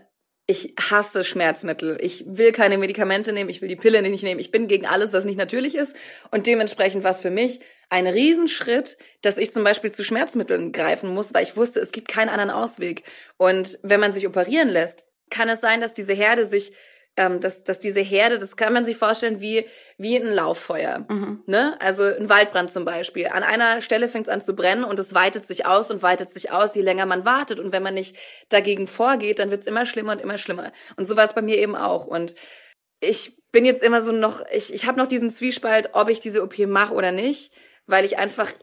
ich 0.49 0.73
hasse 0.79 1.25
Schmerzmittel. 1.25 1.97
Ich 2.01 2.23
will 2.25 2.53
keine 2.53 2.77
Medikamente 2.77 3.33
nehmen, 3.33 3.49
ich 3.49 3.61
will 3.61 3.67
die 3.67 3.75
Pille 3.75 4.01
nicht 4.01 4.23
nehmen. 4.23 4.39
Ich 4.39 4.49
bin 4.49 4.67
gegen 4.67 4.85
alles, 4.85 5.11
was 5.11 5.25
nicht 5.25 5.37
natürlich 5.37 5.75
ist. 5.75 5.95
Und 6.31 6.47
dementsprechend 6.47 7.03
war 7.03 7.11
es 7.11 7.19
für 7.19 7.29
mich 7.29 7.59
ein 7.89 8.07
Riesenschritt, 8.07 8.97
dass 9.21 9.37
ich 9.37 9.53
zum 9.53 9.65
Beispiel 9.65 9.91
zu 9.91 10.05
Schmerzmitteln 10.05 10.71
greifen 10.71 11.13
muss, 11.13 11.33
weil 11.33 11.43
ich 11.43 11.57
wusste, 11.57 11.81
es 11.81 11.91
gibt 11.91 12.07
keinen 12.07 12.29
anderen 12.29 12.49
Ausweg. 12.49 13.03
Und 13.35 13.77
wenn 13.83 13.99
man 13.99 14.13
sich 14.13 14.25
operieren 14.25 14.69
lässt, 14.69 15.07
kann 15.29 15.49
es 15.49 15.59
sein, 15.59 15.81
dass 15.81 15.93
diese 15.93 16.13
Herde 16.13 16.45
sich 16.45 16.71
ähm, 17.17 17.41
dass, 17.41 17.63
dass 17.63 17.79
diese 17.79 17.99
Herde, 17.99 18.37
das 18.37 18.55
kann 18.55 18.71
man 18.71 18.85
sich 18.85 18.95
vorstellen 18.95 19.41
wie, 19.41 19.65
wie 19.97 20.15
ein 20.15 20.27
Lauffeuer. 20.27 21.05
Mhm. 21.09 21.43
Ne? 21.47 21.75
Also 21.81 22.03
ein 22.03 22.29
Waldbrand 22.29 22.69
zum 22.69 22.85
Beispiel. 22.85 23.27
An 23.27 23.43
einer 23.43 23.81
Stelle 23.81 24.07
fängt 24.07 24.27
es 24.27 24.33
an 24.33 24.39
zu 24.39 24.55
brennen 24.55 24.83
und 24.83 24.99
es 24.99 25.13
weitet 25.13 25.45
sich 25.45 25.65
aus 25.65 25.89
und 25.89 26.03
weitet 26.03 26.29
sich 26.29 26.51
aus, 26.51 26.75
je 26.75 26.83
länger 26.83 27.07
man 27.07 27.25
wartet. 27.25 27.59
Und 27.59 27.71
wenn 27.71 27.83
man 27.83 27.95
nicht 27.95 28.15
dagegen 28.49 28.87
vorgeht, 28.87 29.39
dann 29.39 29.51
wird 29.51 29.61
es 29.61 29.67
immer 29.67 29.85
schlimmer 29.85 30.13
und 30.13 30.21
immer 30.21 30.37
schlimmer. 30.37 30.71
Und 30.95 31.05
so 31.05 31.17
war 31.17 31.25
es 31.25 31.33
bei 31.33 31.41
mir 31.41 31.57
eben 31.57 31.75
auch. 31.75 32.05
Und 32.05 32.35
ich 32.99 33.33
bin 33.51 33.65
jetzt 33.65 33.83
immer 33.83 34.03
so 34.03 34.11
noch, 34.11 34.43
ich, 34.51 34.73
ich 34.73 34.85
habe 34.85 34.99
noch 34.99 35.07
diesen 35.07 35.29
Zwiespalt, 35.29 35.89
ob 35.93 36.09
ich 36.09 36.19
diese 36.19 36.43
OP 36.43 36.57
mache 36.59 36.93
oder 36.93 37.11
nicht, 37.11 37.51
weil 37.87 38.05
ich 38.05 38.19
einfach 38.19 38.53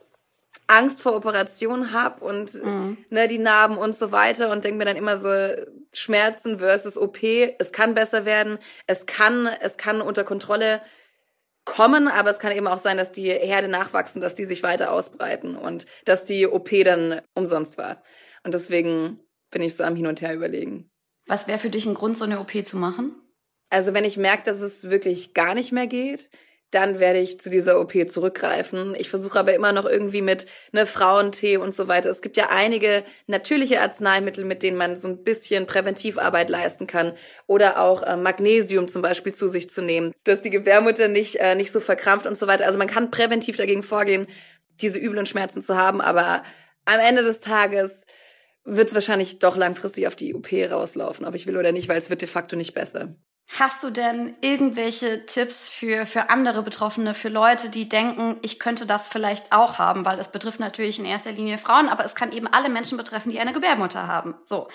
Angst 0.67 1.01
vor 1.01 1.15
Operationen 1.15 1.91
habe 1.91 2.23
und 2.23 2.53
mhm. 2.55 2.97
ne, 3.09 3.27
die 3.27 3.37
Narben 3.37 3.77
und 3.77 3.95
so 3.95 4.11
weiter 4.11 4.51
und 4.51 4.63
denke 4.63 4.77
mir 4.77 4.85
dann 4.85 4.97
immer 4.97 5.17
so 5.17 5.29
Schmerzen 5.93 6.57
versus 6.59 6.97
OP, 6.97 7.21
es 7.23 7.71
kann 7.71 7.93
besser 7.93 8.25
werden, 8.25 8.57
es 8.87 9.05
kann 9.05 9.47
es 9.61 9.77
kann 9.77 10.01
unter 10.01 10.23
Kontrolle 10.23 10.81
kommen, 11.65 12.07
aber 12.07 12.29
es 12.29 12.39
kann 12.39 12.51
eben 12.51 12.67
auch 12.67 12.77
sein, 12.77 12.97
dass 12.97 13.11
die 13.11 13.29
Herde 13.29 13.67
nachwachsen, 13.67 14.21
dass 14.21 14.35
die 14.35 14.45
sich 14.45 14.63
weiter 14.63 14.91
ausbreiten 14.91 15.55
und 15.55 15.85
dass 16.05 16.23
die 16.23 16.47
OP 16.47 16.69
dann 16.83 17.21
umsonst 17.33 17.77
war. 17.77 18.03
Und 18.43 18.53
deswegen 18.53 19.19
bin 19.51 19.63
ich 19.63 19.75
so 19.75 19.83
am 19.83 19.95
Hin 19.95 20.07
und 20.07 20.21
Her 20.21 20.35
überlegen. 20.35 20.89
Was 21.27 21.47
wäre 21.47 21.57
für 21.57 21.71
dich 21.71 21.85
ein 21.87 21.95
Grund, 21.95 22.17
so 22.17 22.23
eine 22.23 22.39
OP 22.39 22.65
zu 22.65 22.77
machen? 22.77 23.15
Also 23.69 23.93
wenn 23.95 24.05
ich 24.05 24.17
merke, 24.17 24.43
dass 24.43 24.61
es 24.61 24.89
wirklich 24.89 25.33
gar 25.33 25.55
nicht 25.55 25.71
mehr 25.71 25.87
geht, 25.87 26.29
dann 26.75 26.99
werde 26.99 27.19
ich 27.19 27.39
zu 27.39 27.49
dieser 27.49 27.79
OP 27.79 27.93
zurückgreifen. 28.07 28.95
Ich 28.97 29.09
versuche 29.09 29.39
aber 29.39 29.53
immer 29.53 29.71
noch 29.71 29.85
irgendwie 29.85 30.21
mit 30.21 30.45
ne 30.73 30.85
Frauentee 30.85 31.55
und 31.57 31.73
so 31.73 31.87
weiter. 31.87 32.09
Es 32.09 32.21
gibt 32.21 32.35
ja 32.35 32.49
einige 32.49 33.05
natürliche 33.27 33.79
Arzneimittel, 33.79 34.43
mit 34.43 34.61
denen 34.61 34.77
man 34.77 34.97
so 34.97 35.07
ein 35.07 35.23
bisschen 35.23 35.65
Präventivarbeit 35.65 36.49
leisten 36.49 36.85
kann 36.85 37.13
oder 37.47 37.79
auch 37.79 38.03
äh, 38.03 38.17
Magnesium 38.17 38.89
zum 38.89 39.01
Beispiel 39.01 39.33
zu 39.33 39.47
sich 39.47 39.69
zu 39.69 39.81
nehmen, 39.81 40.11
dass 40.25 40.41
die 40.41 40.49
Gebärmutter 40.49 41.07
nicht 41.07 41.37
äh, 41.37 41.55
nicht 41.55 41.71
so 41.71 41.79
verkrampft 41.79 42.27
und 42.27 42.37
so 42.37 42.45
weiter. 42.45 42.65
Also 42.65 42.77
man 42.77 42.87
kann 42.87 43.09
präventiv 43.09 43.55
dagegen 43.55 43.81
vorgehen, 43.81 44.27
diese 44.81 44.99
üblen 44.99 45.25
Schmerzen 45.25 45.61
zu 45.61 45.77
haben, 45.77 46.01
aber 46.01 46.43
am 46.83 46.99
Ende 46.99 47.23
des 47.23 47.39
Tages 47.39 48.03
wird 48.65 48.89
es 48.89 48.93
wahrscheinlich 48.93 49.39
doch 49.39 49.55
langfristig 49.55 50.07
auf 50.07 50.15
die 50.15 50.33
OP 50.33 50.51
rauslaufen, 50.51 51.25
ob 51.25 51.35
ich 51.35 51.47
will 51.47 51.57
oder 51.57 51.71
nicht, 51.71 51.87
weil 51.87 51.97
es 51.97 52.09
wird 52.09 52.21
de 52.21 52.27
facto 52.27 52.55
nicht 52.55 52.73
besser. 52.73 53.15
Hast 53.47 53.83
du 53.83 53.91
denn 53.91 54.35
irgendwelche 54.41 55.25
Tipps 55.27 55.69
für, 55.69 56.05
für 56.05 56.29
andere 56.29 56.63
Betroffene, 56.63 57.13
für 57.13 57.29
Leute, 57.29 57.69
die 57.69 57.87
denken, 57.87 58.37
ich 58.41 58.59
könnte 58.59 58.85
das 58.85 59.07
vielleicht 59.07 59.51
auch 59.51 59.77
haben? 59.77 60.03
Weil 60.03 60.19
es 60.19 60.31
betrifft 60.31 60.59
natürlich 60.59 60.97
in 60.97 61.05
erster 61.05 61.31
Linie 61.31 61.57
Frauen, 61.57 61.87
aber 61.87 62.05
es 62.05 62.15
kann 62.15 62.31
eben 62.31 62.47
alle 62.47 62.69
Menschen 62.69 62.97
betreffen, 62.97 63.31
die 63.31 63.39
eine 63.39 63.53
Gebärmutter 63.53 64.07
haben. 64.07 64.35
So. 64.45 64.67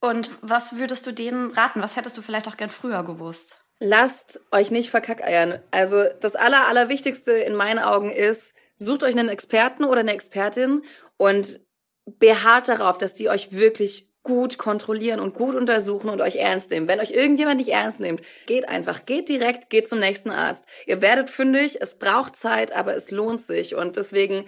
Und 0.00 0.30
was 0.40 0.76
würdest 0.76 1.06
du 1.06 1.12
denen 1.12 1.52
raten? 1.52 1.82
Was 1.82 1.96
hättest 1.96 2.16
du 2.16 2.22
vielleicht 2.22 2.48
auch 2.48 2.56
gern 2.56 2.70
früher 2.70 3.04
gewusst? 3.04 3.60
Lasst 3.78 4.40
euch 4.50 4.70
nicht 4.70 4.90
verkackeiern. 4.90 5.60
Also 5.70 6.04
das 6.20 6.34
Aller, 6.34 6.66
Allerwichtigste 6.66 7.32
in 7.32 7.54
meinen 7.54 7.78
Augen 7.78 8.10
ist, 8.10 8.54
sucht 8.76 9.02
euch 9.02 9.12
einen 9.12 9.28
Experten 9.28 9.84
oder 9.84 10.00
eine 10.00 10.12
Expertin 10.12 10.82
und 11.18 11.60
beharrt 12.06 12.68
darauf, 12.68 12.98
dass 12.98 13.12
die 13.12 13.28
euch 13.28 13.52
wirklich 13.52 14.13
gut 14.24 14.58
kontrollieren 14.58 15.20
und 15.20 15.34
gut 15.34 15.54
untersuchen 15.54 16.08
und 16.08 16.20
euch 16.20 16.36
ernst 16.36 16.70
nehmen. 16.70 16.88
Wenn 16.88 16.98
euch 16.98 17.12
irgendjemand 17.12 17.58
nicht 17.58 17.68
ernst 17.68 18.00
nimmt, 18.00 18.22
geht 18.46 18.68
einfach, 18.68 19.06
geht 19.06 19.28
direkt, 19.28 19.70
geht 19.70 19.86
zum 19.86 20.00
nächsten 20.00 20.30
Arzt. 20.30 20.64
Ihr 20.86 21.02
werdet 21.02 21.30
fündig, 21.30 21.80
es 21.80 21.94
braucht 21.94 22.34
Zeit, 22.34 22.72
aber 22.72 22.96
es 22.96 23.10
lohnt 23.10 23.42
sich 23.42 23.74
und 23.74 23.96
deswegen 23.96 24.46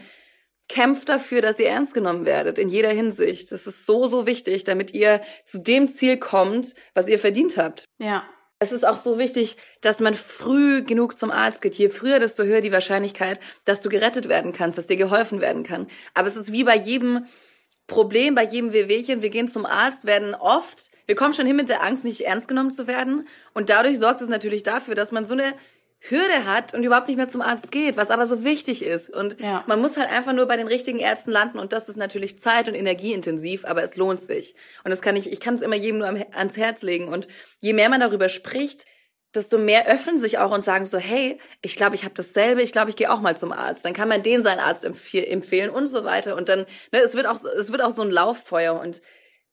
kämpft 0.68 1.08
dafür, 1.08 1.42
dass 1.42 1.60
ihr 1.60 1.68
ernst 1.68 1.94
genommen 1.94 2.24
werdet 2.24 2.58
in 2.58 2.68
jeder 2.68 2.88
Hinsicht. 2.88 3.52
Das 3.52 3.66
ist 3.66 3.86
so, 3.86 4.08
so 4.08 4.26
wichtig, 4.26 4.64
damit 4.64 4.92
ihr 4.94 5.20
zu 5.44 5.60
dem 5.60 5.88
Ziel 5.88 6.16
kommt, 6.16 6.74
was 6.94 7.06
ihr 7.06 7.18
verdient 7.18 7.56
habt. 7.56 7.84
Ja. 7.98 8.24
Es 8.58 8.72
ist 8.72 8.86
auch 8.86 8.96
so 8.96 9.18
wichtig, 9.18 9.58
dass 9.82 10.00
man 10.00 10.14
früh 10.14 10.82
genug 10.82 11.18
zum 11.18 11.30
Arzt 11.30 11.60
geht. 11.60 11.74
Je 11.74 11.90
früher, 11.90 12.18
desto 12.18 12.42
höher 12.42 12.62
die 12.62 12.72
Wahrscheinlichkeit, 12.72 13.38
dass 13.66 13.82
du 13.82 13.90
gerettet 13.90 14.30
werden 14.30 14.52
kannst, 14.52 14.78
dass 14.78 14.86
dir 14.86 14.96
geholfen 14.96 15.42
werden 15.42 15.62
kann. 15.62 15.86
Aber 16.14 16.26
es 16.26 16.36
ist 16.36 16.52
wie 16.52 16.64
bei 16.64 16.74
jedem 16.74 17.26
Problem, 17.86 18.34
bei 18.34 18.44
jedem 18.44 18.72
Wehwehchen. 18.72 19.22
Wir 19.22 19.30
gehen 19.30 19.48
zum 19.48 19.64
Arzt, 19.64 20.06
werden 20.06 20.34
oft, 20.34 20.90
wir 21.06 21.14
kommen 21.14 21.34
schon 21.34 21.46
hin 21.46 21.56
mit 21.56 21.68
der 21.68 21.82
Angst, 21.82 22.04
nicht 22.04 22.22
ernst 22.22 22.48
genommen 22.48 22.70
zu 22.70 22.86
werden. 22.86 23.28
Und 23.54 23.68
dadurch 23.68 23.98
sorgt 23.98 24.20
es 24.20 24.28
natürlich 24.28 24.62
dafür, 24.62 24.94
dass 24.94 25.12
man 25.12 25.24
so 25.24 25.34
eine 25.34 25.54
Hürde 26.00 26.44
hat 26.44 26.74
und 26.74 26.84
überhaupt 26.84 27.08
nicht 27.08 27.16
mehr 27.16 27.28
zum 27.28 27.40
Arzt 27.40 27.72
geht, 27.72 27.96
was 27.96 28.10
aber 28.10 28.26
so 28.26 28.44
wichtig 28.44 28.84
ist. 28.84 29.08
Und 29.08 29.40
ja. 29.40 29.64
man 29.66 29.80
muss 29.80 29.96
halt 29.96 30.10
einfach 30.10 30.32
nur 30.32 30.46
bei 30.46 30.56
den 30.56 30.66
richtigen 30.66 30.98
Ärzten 30.98 31.30
landen 31.30 31.58
und 31.58 31.72
das 31.72 31.88
ist 31.88 31.96
natürlich 31.96 32.38
zeit- 32.38 32.68
und 32.68 32.74
energieintensiv, 32.74 33.64
aber 33.64 33.82
es 33.82 33.96
lohnt 33.96 34.20
sich. 34.20 34.54
Und 34.84 34.90
das 34.90 35.00
kann 35.00 35.16
ich, 35.16 35.32
ich 35.32 35.40
kann 35.40 35.54
es 35.54 35.62
immer 35.62 35.76
jedem 35.76 35.98
nur 35.98 36.08
ans 36.08 36.56
Herz 36.56 36.82
legen. 36.82 37.08
Und 37.08 37.26
je 37.60 37.72
mehr 37.72 37.88
man 37.88 38.00
darüber 38.00 38.28
spricht, 38.28 38.84
desto 39.36 39.58
mehr 39.58 39.86
öffnen 39.86 40.18
sich 40.18 40.38
auch 40.38 40.50
und 40.50 40.62
sagen 40.62 40.86
so, 40.86 40.98
hey, 40.98 41.38
ich 41.62 41.76
glaube, 41.76 41.94
ich 41.94 42.04
habe 42.04 42.14
dasselbe, 42.14 42.62
ich 42.62 42.72
glaube, 42.72 42.90
ich 42.90 42.96
gehe 42.96 43.12
auch 43.12 43.20
mal 43.20 43.36
zum 43.36 43.52
Arzt. 43.52 43.84
Dann 43.84 43.92
kann 43.92 44.08
man 44.08 44.22
den 44.22 44.42
seinen 44.42 44.60
Arzt 44.60 44.84
empfehlen 44.84 45.70
und 45.70 45.86
so 45.86 46.04
weiter. 46.04 46.36
Und 46.36 46.48
dann, 46.48 46.60
ne, 46.92 47.00
es 47.00 47.14
wird 47.14 47.26
auch, 47.26 47.42
es 47.44 47.70
wird 47.70 47.82
auch 47.82 47.90
so 47.90 48.02
ein 48.02 48.10
Lauffeuer. 48.10 48.80
Und 48.80 49.02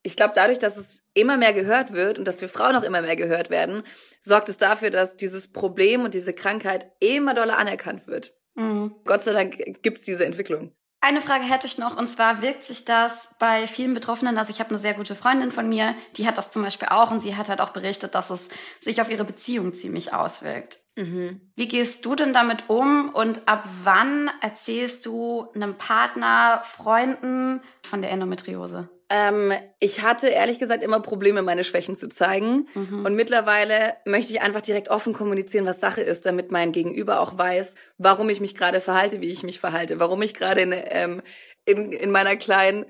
ich 0.02 0.16
glaube, 0.16 0.34
dadurch, 0.36 0.60
dass 0.60 0.78
es 0.78 1.04
immer 1.14 1.38
mehr 1.38 1.54
gehört 1.54 1.94
wird 1.94 2.18
und 2.18 2.26
dass 2.26 2.42
wir 2.42 2.50
Frauen 2.50 2.76
auch 2.76 2.84
immer 2.84 3.02
mehr 3.02 3.16
gehört 3.16 3.50
werden, 3.50 3.84
sorgt 4.22 4.50
es 4.50 4.58
dafür, 4.58 4.90
dass 4.90 5.16
dieses 5.16 5.52
Problem 5.52 6.04
und 6.04 6.14
diese 6.14 6.34
Krankheit 6.34 6.92
immer 7.00 7.34
doller 7.34 7.58
anerkannt 7.58 8.08
wird. 8.08 8.34
Mhm. 8.56 8.96
Gott 9.06 9.24
sei 9.24 9.34
Dank 9.34 9.82
gibt's 9.82 10.04
diese 10.04 10.26
Entwicklung. 10.26 10.76
Eine 11.06 11.20
Frage 11.20 11.44
hätte 11.44 11.68
ich 11.68 11.78
noch, 11.78 11.98
und 11.98 12.08
zwar 12.08 12.42
wirkt 12.42 12.64
sich 12.64 12.86
das 12.86 13.28
bei 13.38 13.68
vielen 13.68 13.94
Betroffenen, 13.94 14.38
also 14.38 14.52
ich 14.52 14.62
habe 14.62 14.70
eine 14.70 14.80
sehr 14.80 14.94
gute 14.94 15.16
Freundin 15.16 15.52
von 15.52 15.68
mir, 15.68 15.96
die 16.16 16.26
hat 16.26 16.38
das 16.38 16.50
zum 16.50 16.62
Beispiel 16.62 16.88
auch 16.88 17.12
und 17.12 17.20
sie 17.20 17.36
hat 17.36 17.50
halt 17.50 17.60
auch 17.60 17.72
berichtet, 17.72 18.16
dass 18.16 18.30
es 18.30 18.48
sich 18.80 19.02
auf 19.02 19.12
ihre 19.12 19.26
Beziehung 19.26 19.74
ziemlich 19.74 20.14
auswirkt. 20.14 20.80
Mhm. 20.96 21.42
Wie 21.58 21.68
gehst 21.68 22.06
du 22.06 22.16
denn 22.16 22.32
damit 22.32 22.70
um 22.70 23.10
und 23.10 23.50
ab 23.50 23.68
wann 23.84 24.32
erzählst 24.40 25.06
du 25.06 25.52
einem 25.54 25.78
Partner, 25.78 26.62
Freunden 26.64 27.60
von 27.86 28.02
der 28.02 28.12
Endometriose? 28.12 28.88
Ähm, 29.16 29.54
ich 29.80 30.02
hatte 30.02 30.28
ehrlich 30.28 30.58
gesagt 30.58 30.84
immer 30.84 31.00
Probleme, 31.00 31.44
meine 31.44 31.64
Schwächen 31.64 31.96
zu 31.96 32.10
zeigen. 32.10 32.68
Mhm. 32.74 33.06
Und 33.06 33.14
mittlerweile 33.14 33.94
möchte 34.06 34.34
ich 34.34 34.42
einfach 34.42 34.62
direkt 34.62 34.90
offen 34.90 35.14
kommunizieren, 35.14 35.68
was 35.68 35.80
Sache 35.80 36.02
ist, 36.02 36.26
damit 36.26 36.52
mein 36.52 36.72
Gegenüber 36.72 37.20
auch 37.20 37.38
weiß, 37.38 37.76
warum 38.00 38.28
ich 38.30 38.42
mich 38.42 38.56
gerade 38.56 38.82
verhalte, 38.82 39.22
wie 39.22 39.30
ich 39.30 39.44
mich 39.44 39.60
verhalte, 39.60 40.00
warum 40.00 40.24
ich 40.24 40.34
gerade 40.34 40.62
in, 40.62 40.74
ähm, 40.74 41.22
in, 41.66 41.92
in 41.92 42.10
meiner 42.10 42.36
kleinen 42.36 42.86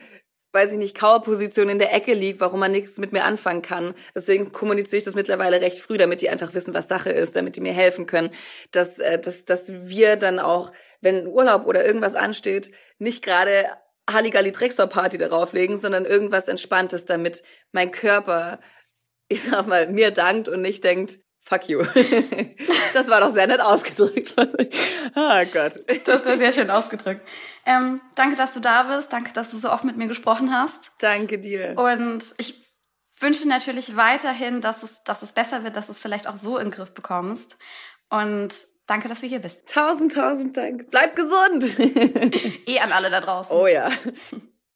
weiß 0.56 0.72
ich 0.74 0.78
nicht, 0.78 0.96
Kauerposition 0.96 1.68
in 1.68 1.80
der 1.80 1.96
Ecke 1.96 2.14
liegt, 2.14 2.40
warum 2.40 2.60
man 2.60 2.72
nichts 2.72 3.00
mit 3.00 3.12
mir 3.12 3.24
anfangen 3.24 3.64
kann. 3.64 3.96
Deswegen 4.14 4.52
kommuniziere 4.52 5.00
ich 5.00 5.04
das 5.04 5.16
mittlerweile 5.16 5.62
recht 5.62 5.80
früh, 5.80 5.98
damit 5.98 6.22
die 6.22 6.30
einfach 6.30 6.54
wissen, 6.54 6.76
was 6.76 6.88
Sache 6.88 7.10
ist, 7.10 7.36
damit 7.36 7.56
die 7.56 7.62
mir 7.62 7.74
helfen 7.74 8.06
können, 8.06 8.30
dass, 8.70 9.00
äh, 9.00 9.20
dass, 9.20 9.46
dass 9.46 9.72
wir 9.74 10.16
dann 10.16 10.38
auch, 10.38 10.72
wenn 11.02 11.26
Urlaub 11.26 11.66
oder 11.66 11.84
irgendwas 11.84 12.14
ansteht, 12.14 12.70
nicht 13.00 13.24
gerade 13.26 13.66
Halligalli 14.10 14.52
Drexler 14.52 14.88
Party 14.88 15.18
darauf 15.18 15.54
legen, 15.54 15.78
sondern 15.78 16.06
irgendwas 16.06 16.48
Entspanntes, 16.48 17.06
damit 17.06 17.44
mein 17.72 17.92
Körper, 17.92 18.60
ich 19.30 19.44
sag 19.44 19.68
mal, 19.68 19.88
mir 19.88 20.12
dankt 20.12 20.48
und 20.48 20.62
nicht 20.62 20.84
denkt, 20.84 21.20
fuck 21.40 21.70
you. 21.70 21.84
das 22.94 23.08
war 23.10 23.22
doch 23.22 23.32
sehr 23.32 23.48
nett 23.48 23.62
ausgedrückt. 23.62 24.34
ah 25.16 25.44
Gott. 25.46 25.82
Das 26.06 26.26
war 26.26 26.38
sehr 26.38 26.52
schön 26.52 26.70
ausgedrückt. 26.70 27.28
Ähm, 27.66 28.02
danke, 28.16 28.36
dass 28.36 28.54
du 28.54 28.60
da 28.60 28.84
bist. 28.84 29.12
Danke, 29.12 29.34
dass 29.34 29.52
du 29.52 29.58
so 29.58 29.72
oft 29.72 29.84
mit 29.84 29.98
mir 29.98 30.08
gesprochen 30.08 30.54
hast. 30.54 30.92
Danke 31.00 31.40
dir. 31.40 31.78
Und 31.78 32.34
ich 32.38 32.56
wünsche 33.20 33.48
natürlich 33.48 33.96
weiterhin, 33.96 34.62
dass 34.62 34.84
es, 34.84 35.04
dass 35.04 35.22
es 35.22 35.34
besser 35.34 35.64
wird, 35.64 35.76
dass 35.76 35.88
du 35.88 35.94
es 35.94 36.00
vielleicht 36.00 36.28
auch 36.28 36.38
so 36.38 36.58
in 36.58 36.66
den 36.66 36.72
Griff 36.72 36.94
bekommst. 36.94 37.58
Und 38.10 38.54
Danke, 38.86 39.08
dass 39.08 39.22
du 39.22 39.28
hier 39.28 39.40
bist. 39.40 39.68
Tausend, 39.74 40.14
tausend 40.14 40.58
Dank. 40.58 40.90
Bleib 40.92 41.16
gesund. 41.16 41.80
eh 42.68 42.80
an 42.80 42.92
alle 42.92 43.10
da 43.10 43.22
draußen. 43.22 43.56
Oh 43.56 43.68
ja. 43.68 43.90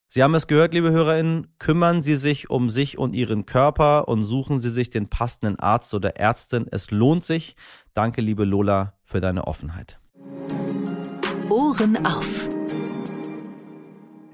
Sie 0.07 0.23
haben 0.23 0.33
es 0.35 0.47
gehört, 0.47 0.73
liebe 0.73 0.91
HörerInnen. 0.91 1.53
Kümmern 1.59 2.01
Sie 2.01 2.15
sich 2.15 2.49
um 2.49 2.69
sich 2.69 2.97
und 2.97 3.13
Ihren 3.13 3.45
Körper 3.45 4.07
und 4.07 4.23
suchen 4.23 4.59
Sie 4.59 4.69
sich 4.69 4.89
den 4.89 5.09
passenden 5.09 5.59
Arzt 5.59 5.93
oder 5.93 6.15
Ärztin. 6.15 6.65
Es 6.71 6.91
lohnt 6.91 7.25
sich. 7.25 7.57
Danke, 7.93 8.21
liebe 8.21 8.45
Lola, 8.45 8.93
für 9.03 9.19
deine 9.19 9.45
Offenheit. 9.45 9.99
Ohren 11.49 12.05
auf. 12.05 12.56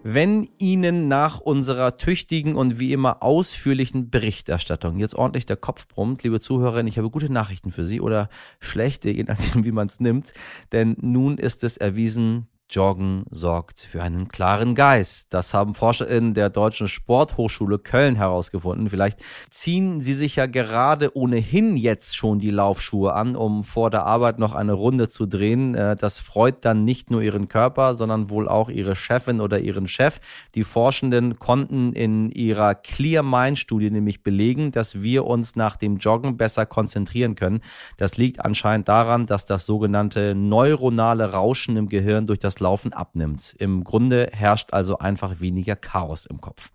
Wenn 0.06 0.50
Ihnen 0.58 1.08
nach 1.08 1.40
unserer 1.40 1.96
tüchtigen 1.96 2.56
und 2.56 2.78
wie 2.78 2.92
immer 2.92 3.24
ausführlichen 3.24 4.10
Berichterstattung 4.10 5.00
jetzt 5.00 5.16
ordentlich 5.16 5.46
der 5.46 5.56
Kopf 5.56 5.88
brummt, 5.88 6.24
liebe 6.24 6.42
Zuhörerinnen, 6.42 6.88
ich 6.88 6.98
habe 6.98 7.10
gute 7.10 7.32
Nachrichten 7.32 7.72
für 7.72 7.86
Sie 7.86 8.02
oder 8.02 8.30
schlechte, 8.60 9.10
je 9.10 9.24
nachdem, 9.24 9.64
wie 9.64 9.72
man 9.72 9.88
es 9.88 10.02
nimmt. 10.02 10.34
Denn 10.74 10.98
nun 11.00 11.38
ist 11.38 11.64
es 11.64 11.78
erwiesen, 11.78 12.48
Joggen 12.74 13.26
sorgt 13.30 13.82
für 13.82 14.02
einen 14.02 14.30
klaren 14.30 14.74
Geist. 14.74 15.32
Das 15.32 15.54
haben 15.54 15.76
ForscherInnen 15.76 16.34
der 16.34 16.50
Deutschen 16.50 16.88
Sporthochschule 16.88 17.78
Köln 17.78 18.16
herausgefunden. 18.16 18.90
Vielleicht 18.90 19.24
ziehen 19.52 20.02
sie 20.02 20.16
sich 20.16 20.38
ja 20.38 20.48
gerade 20.48 21.16
ohnehin 21.16 21.78
jetzt 21.78 22.18
schon 22.18 22.40
die 22.40 22.50
Laufschuhe 22.50 23.14
an, 23.14 23.36
um 23.36 23.64
vor 23.64 23.92
der 23.92 24.06
Arbeit 24.08 24.40
noch 24.40 24.56
eine 24.56 24.74
Runde 24.74 25.08
zu 25.08 25.28
drehen. 25.28 25.76
Äh, 25.76 25.96
das 25.96 26.18
freut 26.18 26.66
dann 26.66 26.84
nicht 26.84 27.12
nur 27.12 27.22
ihren 27.22 27.48
Körper, 27.48 27.94
sondern 27.94 28.32
wohl 28.32 28.50
auch 28.50 28.70
ihre 28.70 28.96
Chefin 28.96 29.40
oder 29.40 29.60
ihren 29.60 29.88
Chef. 29.88 30.20
Die 30.56 30.64
Forschenden 30.64 31.38
konnten 31.38 31.94
in 31.94 32.32
ihrer 32.32 32.74
Clear 32.74 33.22
Mind 33.22 33.60
Studie 33.60 33.92
nämlich 33.92 34.24
belegen, 34.24 34.72
dass 34.72 35.02
wir 35.02 35.26
uns 35.26 35.56
nach 35.56 35.76
dem 35.76 35.98
Joggen 35.98 36.38
besser 36.38 36.66
konzentrieren 36.66 37.36
können. 37.36 37.62
Das 37.98 38.18
liegt 38.18 38.44
anscheinend 38.44 38.88
daran, 38.88 39.28
dass 39.28 39.46
das 39.46 39.68
sogenannte 39.68 40.34
neuronale 40.34 41.32
Rauschen 41.32 41.78
im 41.78 41.88
Gehirn 41.88 42.26
durch 42.26 42.40
das 42.40 42.63
Laufen 42.64 42.94
abnimmt. 42.94 43.56
Im 43.60 43.84
Grunde 43.84 44.30
herrscht 44.34 44.74
also 44.74 44.98
einfach 44.98 45.40
weniger 45.40 45.76
Chaos 45.76 46.26
im 46.26 46.42
Kopf. 46.42 46.72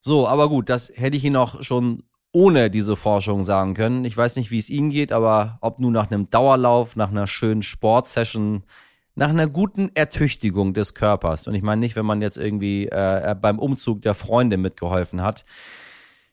So, 0.00 0.26
aber 0.28 0.48
gut, 0.48 0.68
das 0.68 0.92
hätte 0.94 1.16
ich 1.16 1.24
Ihnen 1.24 1.36
auch 1.36 1.62
schon 1.62 2.02
ohne 2.32 2.70
diese 2.70 2.96
Forschung 2.96 3.44
sagen 3.44 3.74
können. 3.74 4.04
Ich 4.04 4.16
weiß 4.16 4.36
nicht, 4.36 4.50
wie 4.50 4.58
es 4.58 4.70
Ihnen 4.70 4.90
geht, 4.90 5.12
aber 5.12 5.58
ob 5.60 5.80
nun 5.80 5.92
nach 5.92 6.10
einem 6.10 6.30
Dauerlauf, 6.30 6.96
nach 6.96 7.10
einer 7.10 7.26
schönen 7.26 7.62
Sportsession, 7.62 8.62
nach 9.14 9.30
einer 9.30 9.48
guten 9.48 9.90
Ertüchtigung 9.94 10.72
des 10.72 10.94
Körpers. 10.94 11.46
Und 11.46 11.54
ich 11.54 11.62
meine 11.62 11.80
nicht, 11.80 11.96
wenn 11.96 12.06
man 12.06 12.22
jetzt 12.22 12.38
irgendwie 12.38 12.86
äh, 12.86 13.34
beim 13.40 13.58
Umzug 13.58 14.02
der 14.02 14.14
Freunde 14.14 14.56
mitgeholfen 14.56 15.22
hat. 15.22 15.44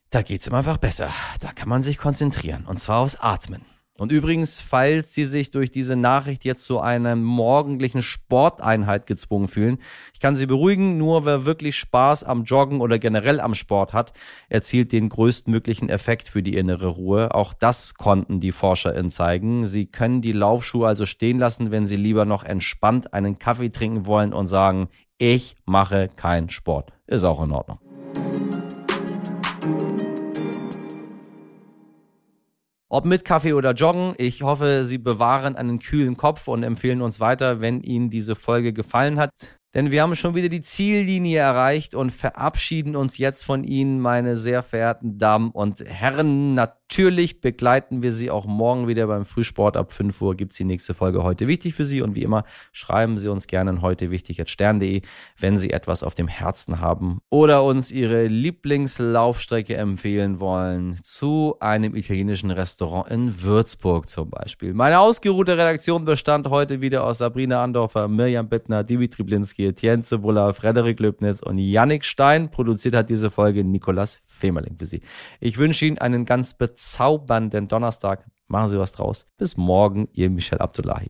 Da 0.09 0.21
geht 0.21 0.41
es 0.41 0.47
ihm 0.47 0.53
einfach 0.53 0.77
besser. 0.77 1.09
Da 1.41 1.51
kann 1.51 1.67
man 1.67 1.83
sich 1.83 1.97
konzentrieren. 1.97 2.65
Und 2.65 2.79
zwar 2.79 2.99
aufs 2.99 3.17
Atmen. 3.19 3.65
Und 3.99 4.11
übrigens, 4.11 4.61
falls 4.61 5.13
Sie 5.13 5.25
sich 5.25 5.49
durch 5.49 5.71
diese 5.71 5.95
Nachricht 5.95 6.45
jetzt 6.45 6.65
zu 6.65 6.79
einer 6.79 7.15
morgendlichen 7.15 8.03
Sporteinheit 8.03 9.07
gezwungen 9.07 9.47
fühlen, 9.47 9.79
ich 10.13 10.19
kann 10.19 10.35
Sie 10.35 10.45
beruhigen, 10.45 10.97
nur 10.97 11.25
wer 11.25 11.45
wirklich 11.45 11.77
Spaß 11.77 12.23
am 12.23 12.43
Joggen 12.43 12.81
oder 12.81 12.99
generell 12.99 13.39
am 13.39 13.55
Sport 13.55 13.93
hat, 13.93 14.13
erzielt 14.49 14.91
den 14.91 15.09
größtmöglichen 15.09 15.89
Effekt 15.89 16.29
für 16.29 16.43
die 16.43 16.55
innere 16.55 16.87
Ruhe. 16.87 17.33
Auch 17.33 17.53
das 17.53 17.95
konnten 17.95 18.39
die 18.39 18.51
ForscherInnen 18.51 19.09
zeigen. 19.09 19.65
Sie 19.65 19.87
können 19.87 20.21
die 20.21 20.31
Laufschuhe 20.31 20.87
also 20.87 21.05
stehen 21.07 21.39
lassen, 21.39 21.71
wenn 21.71 21.87
Sie 21.87 21.97
lieber 21.97 22.25
noch 22.25 22.43
entspannt 22.43 23.13
einen 23.13 23.39
Kaffee 23.39 23.69
trinken 23.69 24.05
wollen 24.05 24.33
und 24.33 24.45
sagen, 24.47 24.89
ich 25.17 25.55
mache 25.65 26.09
keinen 26.15 26.49
Sport. 26.49 26.91
Ist 27.07 27.23
auch 27.23 27.43
in 27.43 27.51
Ordnung. 27.51 27.79
Ob 32.89 33.03
mit 33.03 33.25
Kaffee 33.25 33.51
oder 33.51 33.73
Joggen, 33.73 34.13
ich 34.17 34.43
hoffe, 34.43 34.85
Sie 34.85 34.97
bewahren 34.97 35.57
einen 35.57 35.79
kühlen 35.79 36.15
Kopf 36.15 36.47
und 36.47 36.63
empfehlen 36.63 37.01
uns 37.01 37.19
weiter, 37.19 37.59
wenn 37.59 37.81
Ihnen 37.81 38.09
diese 38.09 38.33
Folge 38.33 38.71
gefallen 38.71 39.19
hat. 39.19 39.31
Denn 39.73 39.91
wir 39.91 40.01
haben 40.01 40.15
schon 40.15 40.35
wieder 40.35 40.47
die 40.47 40.61
Ziellinie 40.61 41.39
erreicht 41.39 41.95
und 41.95 42.11
verabschieden 42.11 42.95
uns 42.95 43.17
jetzt 43.17 43.43
von 43.43 43.65
Ihnen, 43.65 43.99
meine 43.99 44.37
sehr 44.37 44.63
verehrten 44.63 45.17
Damen 45.17 45.51
und 45.51 45.81
Herren. 45.81 46.53
Natürlich 46.53 46.86
natürlich 46.89 47.41
begleiten 47.41 48.01
wir 48.01 48.13
Sie 48.13 48.31
auch 48.31 48.45
morgen 48.45 48.87
wieder 48.87 49.07
beim 49.07 49.25
Frühsport. 49.25 49.75
Ab 49.75 49.91
5 49.91 50.21
Uhr 50.21 50.35
gibt 50.35 50.53
es 50.53 50.57
die 50.57 50.63
nächste 50.63 50.93
Folge 50.93 51.21
heute 51.21 51.47
wichtig 51.47 51.75
für 51.75 51.83
Sie. 51.83 52.01
Und 52.01 52.15
wie 52.15 52.23
immer, 52.23 52.45
schreiben 52.71 53.17
Sie 53.17 53.27
uns 53.27 53.47
gerne 53.47 53.81
heute 53.81 54.09
wichtig 54.09 54.39
at 54.39 54.49
stern.de, 54.49 55.01
wenn 55.37 55.59
Sie 55.59 55.71
etwas 55.71 56.01
auf 56.01 56.15
dem 56.15 56.27
Herzen 56.27 56.79
haben 56.79 57.19
oder 57.29 57.63
uns 57.63 57.91
Ihre 57.91 58.27
Lieblingslaufstrecke 58.27 59.75
empfehlen 59.75 60.39
wollen 60.39 60.97
zu 61.03 61.57
einem 61.59 61.93
italienischen 61.93 62.51
Restaurant 62.51 63.11
in 63.11 63.43
Würzburg 63.43 64.07
zum 64.07 64.29
Beispiel. 64.29 64.73
Meine 64.73 64.99
ausgeruhte 64.99 65.57
Redaktion 65.57 66.05
bestand 66.05 66.49
heute 66.49 66.79
wieder 66.79 67.03
aus 67.03 67.17
Sabrina 67.17 67.63
Andorfer, 67.63 68.07
Mirjam 68.07 68.47
Bittner, 68.47 68.83
Dimitri 68.83 69.23
Blinski, 69.23 69.67
Etienne 69.67 70.03
Cebula, 70.03 70.53
Frederik 70.53 70.99
Löbnitz 70.99 71.41
und 71.41 71.57
Yannick 71.57 72.05
Stein. 72.05 72.49
Produziert 72.49 72.95
hat 72.95 73.09
diese 73.09 73.29
Folge 73.29 73.63
Nikolas 73.63 74.19
Femerling 74.37 74.77
für 74.77 74.85
Sie. 74.85 75.01
Ich 75.39 75.57
wünsche 75.57 75.85
Ihnen 75.85 75.97
einen 75.97 76.25
ganz 76.25 76.53
bezaubernden 76.77 77.67
Donnerstag. 77.67 78.23
Machen 78.47 78.69
Sie 78.69 78.77
was 78.77 78.91
draus. 78.91 79.25
Bis 79.37 79.57
morgen, 79.57 80.07
Ihr 80.13 80.29
Michel 80.29 80.59
Abdullahi. 80.59 81.09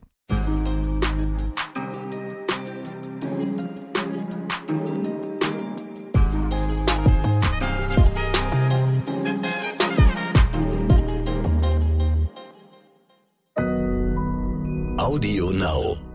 Audio 14.97 15.51
Now. 15.51 16.06